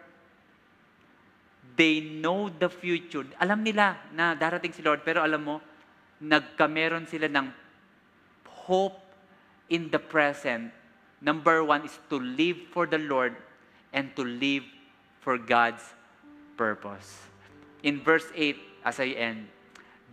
they 1.78 2.02
know 2.02 2.50
the 2.50 2.70
future. 2.70 3.26
Alam 3.38 3.62
nila 3.62 3.98
na 4.14 4.34
darating 4.34 4.74
si 4.74 4.82
Lord, 4.82 5.02
pero 5.06 5.22
alam 5.22 5.42
mo, 5.42 5.56
nagkameron 6.22 7.06
sila 7.10 7.26
ng 7.26 7.50
hope 8.66 8.98
in 9.66 9.90
the 9.90 9.98
present. 9.98 10.70
Number 11.22 11.62
one 11.62 11.86
is 11.86 11.94
to 12.10 12.18
live 12.18 12.58
for 12.70 12.86
the 12.86 12.98
Lord 12.98 13.34
and 13.92 14.14
to 14.16 14.24
live 14.24 14.64
for 15.20 15.38
God's 15.38 15.84
purpose. 16.56 17.28
In 17.82 18.00
verse 18.00 18.26
8, 18.34 18.56
as 18.84 18.98
I 18.98 19.14
end, 19.14 19.48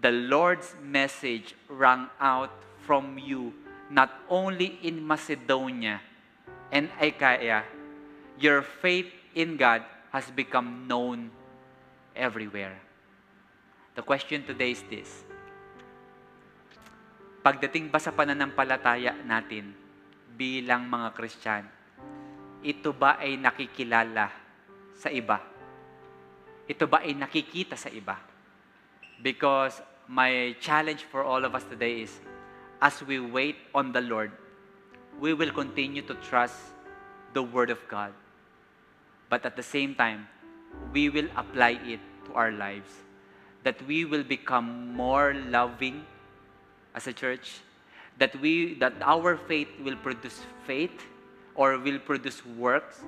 the 0.02 0.12
Lord's 0.12 0.76
message 0.84 1.56
rang 1.68 2.08
out 2.20 2.52
from 2.86 3.18
you 3.18 3.54
not 3.90 4.14
only 4.30 4.78
in 4.84 5.02
Macedonia 5.02 6.02
and 6.72 6.90
Achaia, 7.02 7.64
your 8.38 8.62
faith 8.62 9.10
in 9.36 9.58
God 9.58 9.84
has 10.12 10.30
become 10.32 10.88
known 10.88 11.32
everywhere. 12.16 12.78
The 13.96 14.02
question 14.02 14.46
today 14.46 14.72
is 14.72 14.84
this 14.88 15.26
Pagdating 17.40 17.88
ba 17.90 18.00
sa 18.00 18.12
pananampalataya 18.12 19.16
natin 19.26 19.72
bilang 20.36 20.88
mga 20.88 21.16
Kristyan, 21.16 21.66
ito 22.60 22.92
ba 22.92 23.16
ay 23.20 23.40
nakikilala 23.40 24.28
sa 24.96 25.08
iba? 25.08 25.40
Ito 26.68 26.86
ba 26.86 27.02
ay 27.02 27.16
nakikita 27.16 27.80
sa 27.80 27.88
iba? 27.88 28.20
Because 29.24 29.82
my 30.08 30.56
challenge 30.60 31.08
for 31.08 31.24
all 31.24 31.44
of 31.46 31.56
us 31.56 31.64
today 31.68 32.04
is, 32.04 32.20
as 32.82 33.00
we 33.04 33.20
wait 33.20 33.56
on 33.76 33.92
the 33.92 34.02
Lord, 34.02 34.32
we 35.20 35.34
will 35.34 35.52
continue 35.52 36.02
to 36.04 36.16
trust 36.24 36.56
the 37.34 37.44
Word 37.44 37.70
of 37.70 37.80
God. 37.88 38.14
But 39.30 39.46
at 39.46 39.56
the 39.56 39.64
same 39.64 39.96
time, 39.96 40.28
we 40.94 41.10
will 41.10 41.28
apply 41.36 41.80
it 41.84 42.00
to 42.26 42.34
our 42.34 42.52
lives. 42.52 42.90
That 43.64 43.76
we 43.86 44.06
will 44.06 44.24
become 44.24 44.96
more 44.96 45.36
loving 45.36 46.06
as 46.96 47.08
a 47.08 47.14
church, 47.14 47.60
that 48.18 48.34
we 48.40 48.76
that 48.80 48.94
our 49.04 49.36
faith 49.36 49.68
will 49.84 50.00
produce 50.00 50.40
faith 50.66 50.96
or 51.60 51.76
will 51.76 52.00
produce 52.00 52.40
works 52.56 53.04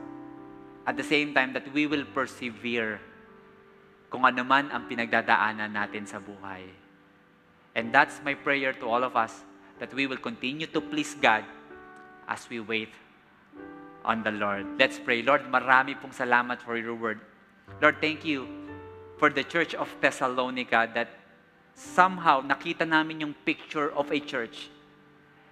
at 0.83 0.99
the 0.99 1.07
same 1.07 1.31
time 1.31 1.55
that 1.55 1.63
we 1.71 1.87
will 1.87 2.03
persevere 2.11 2.99
kung 4.11 4.27
ano 4.27 4.43
man 4.43 4.67
ang 4.75 4.91
pinagdadaanan 4.91 5.71
natin 5.71 6.03
sa 6.03 6.19
buhay. 6.19 6.67
And 7.71 7.95
that's 7.95 8.19
my 8.27 8.35
prayer 8.35 8.75
to 8.83 8.85
all 8.91 9.07
of 9.07 9.15
us 9.15 9.47
that 9.79 9.95
we 9.95 10.03
will 10.03 10.19
continue 10.19 10.67
to 10.67 10.83
please 10.83 11.15
God 11.15 11.47
as 12.27 12.43
we 12.51 12.59
wait 12.59 12.91
on 14.03 14.19
the 14.19 14.35
Lord. 14.35 14.67
Let's 14.75 14.99
pray. 14.99 15.23
Lord, 15.23 15.47
marami 15.47 15.95
pong 15.95 16.11
salamat 16.11 16.59
for 16.59 16.75
your 16.75 16.99
word. 16.99 17.23
Lord, 17.79 18.03
thank 18.03 18.27
you 18.27 18.51
for 19.15 19.31
the 19.31 19.47
church 19.47 19.71
of 19.79 19.87
Thessalonica 20.03 20.91
that 20.91 21.07
somehow 21.71 22.43
nakita 22.43 22.83
namin 22.83 23.23
yung 23.23 23.33
picture 23.47 23.95
of 23.95 24.11
a 24.11 24.19
church 24.19 24.67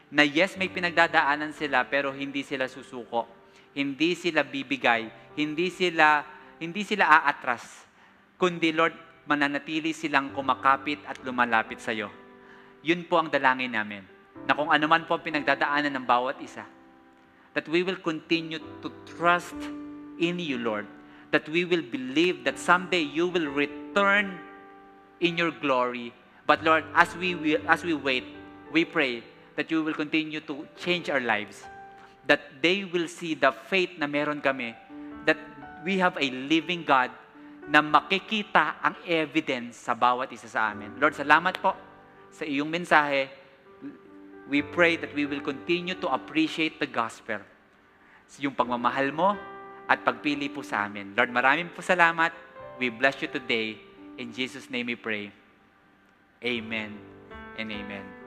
na 0.10 0.26
yes, 0.26 0.58
may 0.58 0.70
pinagdadaanan 0.74 1.54
sila 1.54 1.86
pero 1.86 2.10
hindi 2.10 2.42
sila 2.42 2.66
susuko. 2.66 3.30
Hindi 3.78 4.18
sila 4.18 4.42
bibigay. 4.42 5.06
Hindi 5.38 5.70
sila 5.70 6.26
hindi 6.60 6.82
sila 6.84 7.08
aatras. 7.08 7.88
Kundi 8.36 8.74
Lord, 8.74 8.98
mananatili 9.30 9.94
silang 9.94 10.34
kumakapit 10.34 11.06
at 11.06 11.22
lumalapit 11.22 11.80
sa 11.80 11.94
iyo. 11.94 12.10
Yun 12.82 13.06
po 13.06 13.22
ang 13.22 13.30
dalangin 13.30 13.72
namin. 13.72 14.04
Na 14.50 14.58
kung 14.58 14.74
ano 14.74 14.86
man 14.90 15.06
po 15.06 15.16
ang 15.16 15.24
pinagdadaanan 15.24 15.94
ng 15.94 16.06
bawat 16.10 16.42
isa, 16.42 16.66
that 17.54 17.68
we 17.70 17.86
will 17.86 18.00
continue 18.00 18.60
to 18.82 18.90
trust 19.06 19.56
in 20.18 20.42
you, 20.42 20.58
Lord. 20.58 20.90
That 21.30 21.46
we 21.46 21.64
will 21.64 21.86
believe 21.86 22.42
that 22.50 22.58
someday 22.58 23.06
you 23.06 23.30
will 23.30 23.48
return 23.54 24.42
in 25.22 25.38
your 25.38 25.54
glory. 25.54 26.12
But 26.50 26.66
Lord, 26.66 26.84
as 26.98 27.14
we 27.14 27.38
will, 27.38 27.62
as 27.70 27.86
we 27.86 27.94
wait, 27.94 28.26
we 28.74 28.82
pray 28.84 29.22
that 29.60 29.68
you 29.68 29.84
will 29.84 29.92
continue 29.92 30.40
to 30.40 30.64
change 30.80 31.12
our 31.12 31.20
lives. 31.20 31.68
That 32.24 32.64
they 32.64 32.88
will 32.88 33.12
see 33.12 33.36
the 33.36 33.52
faith 33.52 34.00
na 34.00 34.08
meron 34.08 34.40
kami. 34.40 34.72
That 35.28 35.36
we 35.84 36.00
have 36.00 36.16
a 36.16 36.32
living 36.32 36.88
God 36.88 37.12
na 37.68 37.84
makikita 37.84 38.80
ang 38.80 38.96
evidence 39.04 39.84
sa 39.84 39.92
bawat 39.92 40.32
isa 40.32 40.48
sa 40.48 40.72
amin. 40.72 40.96
Lord, 40.96 41.12
salamat 41.12 41.60
po 41.60 41.76
sa 42.32 42.48
iyong 42.48 42.72
mensahe. 42.72 43.28
We 44.48 44.64
pray 44.64 44.96
that 45.04 45.12
we 45.12 45.28
will 45.28 45.44
continue 45.44 46.00
to 46.00 46.08
appreciate 46.08 46.80
the 46.80 46.88
gospel. 46.88 47.44
Yung 48.40 48.56
pagmamahal 48.56 49.12
mo 49.12 49.36
at 49.92 50.08
pagpili 50.08 50.48
po 50.48 50.64
sa 50.64 50.88
amin. 50.88 51.12
Lord, 51.20 51.36
maraming 51.36 51.76
po 51.76 51.84
salamat. 51.84 52.32
We 52.80 52.88
bless 52.90 53.20
you 53.20 53.28
today. 53.28 53.76
In 54.16 54.32
Jesus' 54.32 54.72
name 54.72 54.88
we 54.88 54.96
pray. 54.96 55.36
Amen 56.40 56.96
and 57.60 57.68
amen. 57.70 58.19